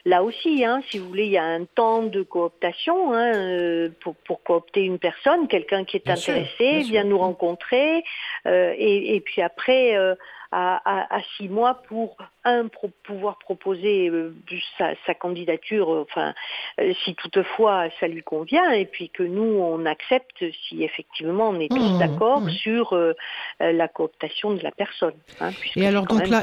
[0.05, 3.88] Là aussi, hein, si vous voulez, il y a un temps de cooptation hein, euh,
[4.01, 6.90] pour, pour coopter une personne, quelqu'un qui est Bien sûr, intéressé, sûr.
[6.92, 8.05] vient nous rencontrer,
[8.47, 10.14] euh, et, et puis après, euh,
[10.53, 14.34] à, à- à six mois pour un pro- pouvoir proposer euh,
[14.78, 16.34] sa, sa candidature, euh, enfin,
[16.80, 21.61] euh, si toutefois ça lui convient, et puis que nous on accepte si effectivement on
[21.61, 22.51] est tous Mmh, d'accord mmh.
[22.51, 23.12] sur euh,
[23.61, 25.14] la cooptation de la personne.
[25.40, 26.42] hein, Et alors, donc là.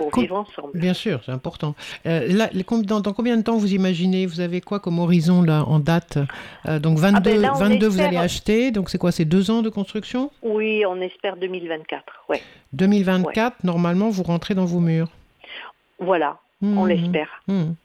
[0.74, 1.76] Bien sûr, c'est important.
[2.06, 2.50] Là,
[2.86, 6.18] dans, dans combien de temps vous imaginez Vous avez quoi comme horizon là en date?
[6.66, 8.72] Donc 22, Ah ben là, on 22 vous espère- allez acheter.
[8.72, 10.32] Donc c'est quoi C'est deux ans de construction?
[10.42, 12.04] Oui, on espère 2024.
[12.30, 12.42] Ouais,
[12.74, 15.10] 2024, normalement, vous rentrez dans vos murs.
[16.02, 17.76] Voilà, on Mhm, l'espère mhm.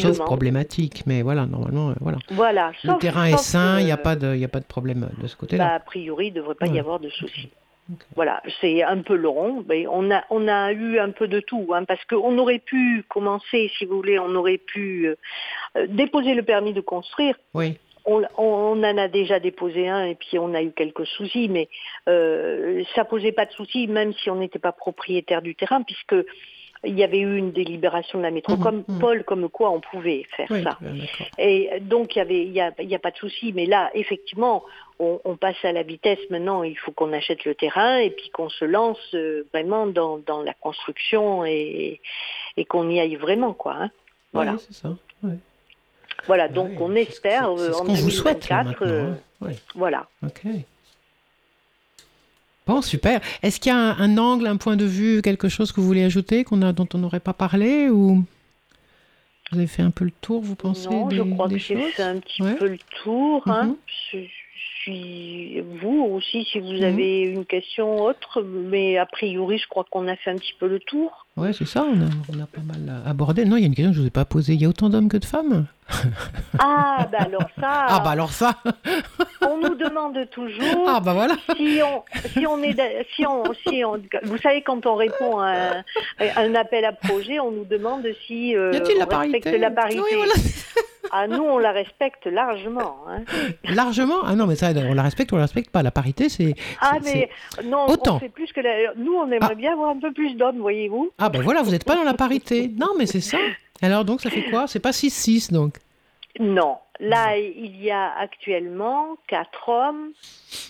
[0.00, 2.16] Sauf problématique, mais voilà, normalement, euh, voilà.
[2.30, 2.72] Voilà.
[2.82, 5.02] Le terrain est sain, il n'y a pas de, il y a pas de problème
[5.04, 5.74] euh, de ce Bah, côté-là.
[5.74, 6.72] a priori, il ne devrait pas Ouais.
[6.76, 7.50] y avoir de soucis.
[8.16, 11.68] Voilà, c'est un peu long, mais on a, on a eu un peu de tout,
[11.74, 15.14] hein, parce qu'on aurait pu commencer, si vous voulez, on aurait pu euh,
[15.76, 17.36] euh, déposer le permis de construire.
[17.54, 21.48] oui, On, on en a déjà déposé un et puis on a eu quelques soucis,
[21.48, 21.68] mais
[22.08, 26.16] euh, ça posait pas de soucis, même si on n'était pas propriétaire du terrain, puisque
[26.84, 28.98] il y avait eu une délibération de la métropole, Mhm, mhm.
[29.00, 30.78] Paul, comme quoi on pouvait faire oui, ça.
[30.80, 31.26] d'accord.
[31.38, 33.66] Et donc il y avait, il y a, il y a pas de souci, mais
[33.66, 34.62] là effectivement,
[34.98, 36.62] on, on passe à la vitesse maintenant.
[36.62, 40.42] Il faut qu'on achète le terrain et puis qu'on se lance euh, vraiment dans, dans
[40.42, 42.00] la construction et,
[42.56, 43.74] et qu'on y aille vraiment quoi.
[43.78, 43.90] hein.
[44.32, 44.90] Voilà, Oui, c'est ça.
[45.22, 45.34] ouais.
[46.26, 46.48] voilà.
[46.48, 48.82] Donc Ouais, on ce- espère c'est euh, ce en qu'on vous souhaite 2024.
[48.82, 49.16] euh, hein.
[49.40, 49.56] Ouais.
[49.74, 50.06] voilà.
[52.66, 53.20] Bon, super.
[53.42, 55.86] Est-ce qu'il y a un, un angle, un point de vue, quelque chose que vous
[55.86, 58.24] voulez ajouter qu'on a, dont on n'aurait pas parlé ou
[59.52, 61.76] vous avez fait un peu le tour, vous pensez non, des, je crois que j'ai
[61.76, 62.54] fait un petit Ouais.
[62.56, 63.42] peu le tour.
[63.46, 63.76] hein.
[64.12, 64.24] Mhm.
[64.88, 66.82] Je- vous aussi, si vous Mhm.
[66.84, 70.68] avez une question autre, mais a priori, je crois qu'on a fait un petit peu
[70.68, 71.26] le tour.
[71.36, 73.44] Ouais, c'est ça, on a, on a pas mal abordé.
[73.44, 74.54] Non, il y a une question que je ne vous ai pas posée.
[74.54, 75.66] Il y a autant d'hommes que de femmes?
[76.58, 78.54] Ah, bah alors ça, Ah, bah alors ça
[79.42, 82.76] on nous demande toujours Ah, bah voilà si on, si on est,
[83.14, 85.84] si on, si on, vous savez, quand on répond à un,
[86.18, 89.70] à un appel à projet, on nous demande si euh, on la parité respecte la
[89.70, 90.00] parité.
[90.00, 90.32] Oui, voilà.
[91.12, 92.96] Ah, nous, on la respecte largement.
[93.08, 93.22] hein.
[93.72, 95.84] Largement Ah non, mais ça, on la respecte ou on la respecte pas.
[95.84, 96.54] La parité, c'est.
[96.80, 97.30] Ah, mais
[97.64, 98.16] non, Autant.
[98.16, 98.92] on fait plus que la...
[98.96, 99.54] Nous, on aimerait Ah.
[99.54, 101.12] bien avoir un peu plus d'hommes, voyez-vous.
[101.18, 102.72] Ah, ben voilà, vous n'êtes pas dans la parité.
[102.76, 103.38] Non, mais c'est ça.
[103.82, 104.66] Alors, donc, ça fait quoi?
[104.66, 105.76] C'est pas 6-6, donc?
[106.40, 106.76] Non.
[107.00, 110.12] Là, il y a actuellement quatre hommes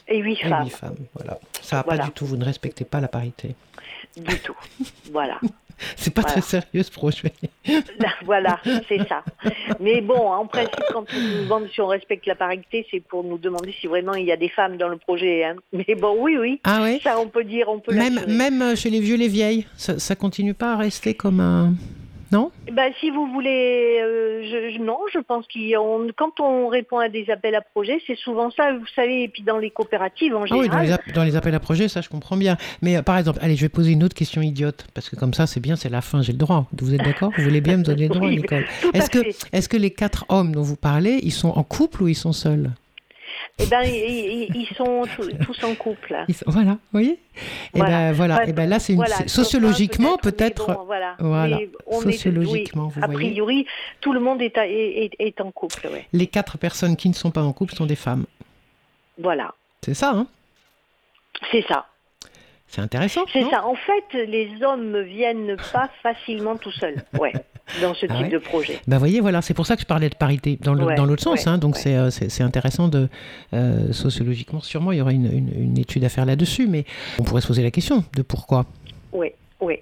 [0.08, 0.64] et huit Et femmes.
[0.64, 1.38] huit femmes, voilà.
[1.62, 2.00] Ça va Voilà.
[2.02, 3.54] pas du tout, vous ne respectez pas la parité.
[4.16, 4.56] Du tout.
[5.12, 5.38] Voilà.
[5.96, 6.32] C'est pas Voilà.
[6.32, 7.32] très sérieux ce projet.
[7.98, 9.22] Là, voilà, c'est ça.
[9.78, 13.22] Mais bon, en principe, quand on nous demande si on respecte la parité, c'est pour
[13.24, 15.44] nous demander si vraiment il y a des femmes dans le projet.
[15.44, 15.56] hein.
[15.74, 16.60] Mais bon, oui, oui.
[16.64, 19.28] Ah ouais Ça, on peut dire, on peut même, même euh, chez les vieux, les
[19.28, 21.74] vieilles, ça, ça continue pas à rester comme un.
[22.32, 24.42] Non Ben, si vous voulez, euh,
[24.74, 28.50] je, non, je pense qu'on, quand on répond à des appels à projets, c'est souvent
[28.50, 30.86] ça, vous savez, et puis dans les coopératives en Ah oui, dans général.
[30.86, 32.56] les, app- dans les appels à projets, ça je comprends bien.
[32.82, 35.34] Mais euh, par exemple, allez, je vais poser une autre question idiote, parce que comme
[35.34, 36.66] ça c'est bien, c'est la fin, j'ai le droit.
[36.80, 39.18] Vous êtes d'accord Vous voulez bien me donner le droit, Oui, Nicole Est-ce que,
[39.52, 42.32] est que les quatre hommes dont vous parlez, ils sont en couple ou ils sont
[42.32, 42.70] seuls?
[43.58, 46.14] Eh ben, ils, sont tous, en couple.
[46.28, 47.18] Sont- Voilà, vous voyez Et
[47.78, 47.90] Voilà.
[48.10, 50.66] ben voilà, Enfin, et ben là c'est une- voilà, sociologiquement peut-être.
[50.74, 51.60] bon, voilà.
[51.60, 51.70] est-
[52.02, 53.30] sociologiquement, oui, vous a voyez.
[53.30, 53.66] priori,
[54.00, 56.06] tout le monde est, à- est, est- est en couple, ouais.
[56.12, 58.26] Les quatre personnes qui ne sont pas en couple sont des femmes.
[59.18, 60.26] Voilà, C'est ça, hein?
[61.50, 61.86] C'est ça.
[62.68, 63.24] C'est intéressant.
[63.32, 63.64] C'est ça.
[63.64, 67.32] En fait, les hommes ne viennent pas facilement tout seuls, ouais,
[67.82, 68.78] dans ce Ah type ouais de projet.
[68.86, 71.44] Ben voyez, voilà, c'est pour ça que je parlais de parité dans Ouais, l'autre sens.
[71.44, 73.08] ouais, hein, donc c'est, euh, c'est intéressant de
[73.54, 76.84] euh, sociologiquement, sûrement il y aura une, une- une étude à faire là-dessus, mais
[77.18, 78.66] on pourrait se poser la question de pourquoi.
[79.12, 79.76] Oui, oui.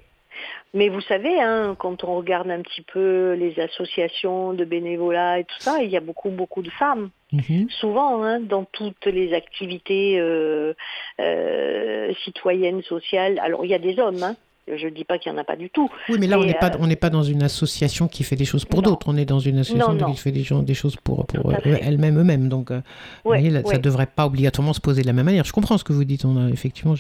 [0.77, 5.45] Mais vous savez, hein, quand on regarde un petit peu les associations de bénévolat et
[5.45, 7.11] tout ça, il y a beaucoup, beaucoup de femmes.
[7.33, 7.69] Mhm.
[7.71, 10.73] Souvent, hein, dans toutes les activités euh,
[11.21, 13.39] euh, citoyennes, sociales.
[13.43, 14.35] Alors, il y a des hommes, hein.
[14.67, 15.91] Je ne dis pas qu'il n'y en a pas du tout.
[16.09, 18.65] Oui, mais là on n'est pas euh, pas dans une association qui fait des choses
[18.65, 19.09] pour d'autres.
[19.09, 20.13] On est dans une association Non, non.
[20.13, 21.81] qui fait des, gens, des choses pour, pour euh, fait.
[21.83, 22.49] elles-mêmes eux-mêmes.
[22.49, 22.77] Donc euh,
[23.25, 25.45] vous voyez, là, ça ne devrait pas obligatoirement se poser de la même manière.
[25.45, 26.25] Je comprends ce que vous dites.
[26.25, 26.95] On a effectivement,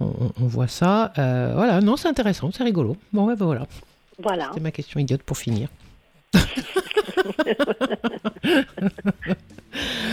[0.00, 1.12] on voit ça.
[1.18, 2.96] Euh, voilà, non, c'est intéressant, c'est rigolo.
[3.12, 3.66] Bon, ouais, ben voilà.
[4.18, 4.48] Voilà.
[4.48, 5.68] C'était ma question idiote pour finir.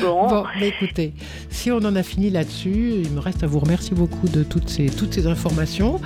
[0.01, 1.14] Bon, Bon, mais écoutez,
[1.49, 4.70] si on en a fini là-dessus, il me reste à vous remercier beaucoup de toutes
[4.70, 5.99] ces, toutes ces informations.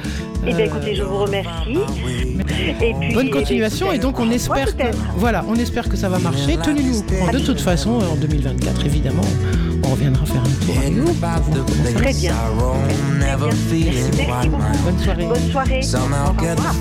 [0.43, 1.77] eh bien, Euh, écoutez, je vous remercie.
[2.81, 4.83] Et puis, Bonne continuation et donc on ouais, espère que
[5.17, 6.57] voilà, on espère que ça va marcher.
[6.63, 7.31] Tenez-nous au courant.
[7.31, 9.21] De toute façon, en 2024, évidemment,
[9.85, 11.13] on reviendra faire un tour avec vous.
[11.95, 12.33] Très bien.
[14.85, 15.25] Bonne soirée.
[15.27, 15.81] Bonne soirée.
[16.29, 16.73] Au revoir.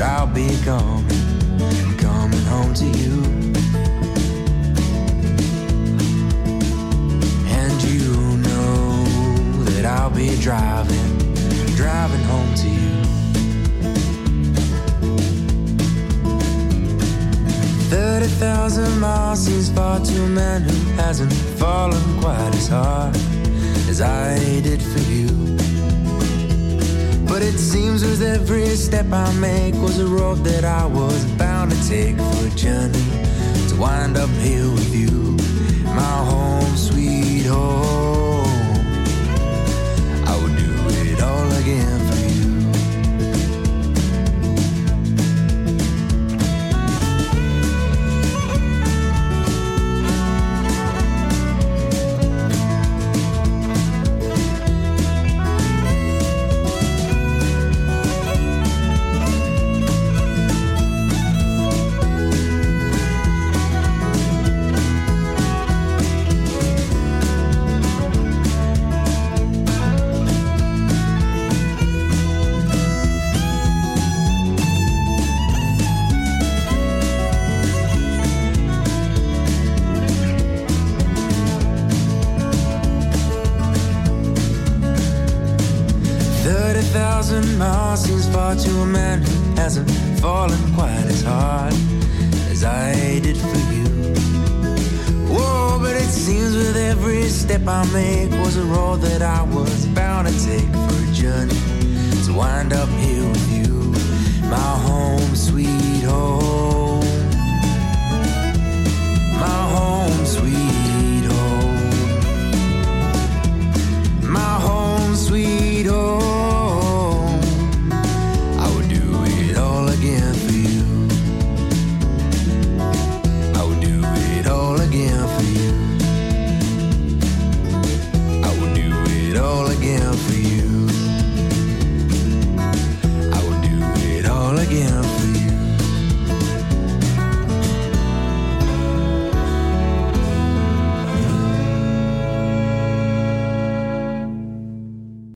[0.00, 1.06] I'll be coming,
[1.98, 3.22] coming home to you.
[7.48, 9.04] And you know
[9.64, 11.34] that I'll be driving,
[11.76, 13.04] driving home to you.
[17.90, 23.14] Thirty thousand miles seems far to a man who hasn't fallen quite as hard
[23.88, 25.39] as I did for you.
[27.30, 31.70] But it seems with every step I make was a road that I was bound
[31.70, 33.29] to take for a journey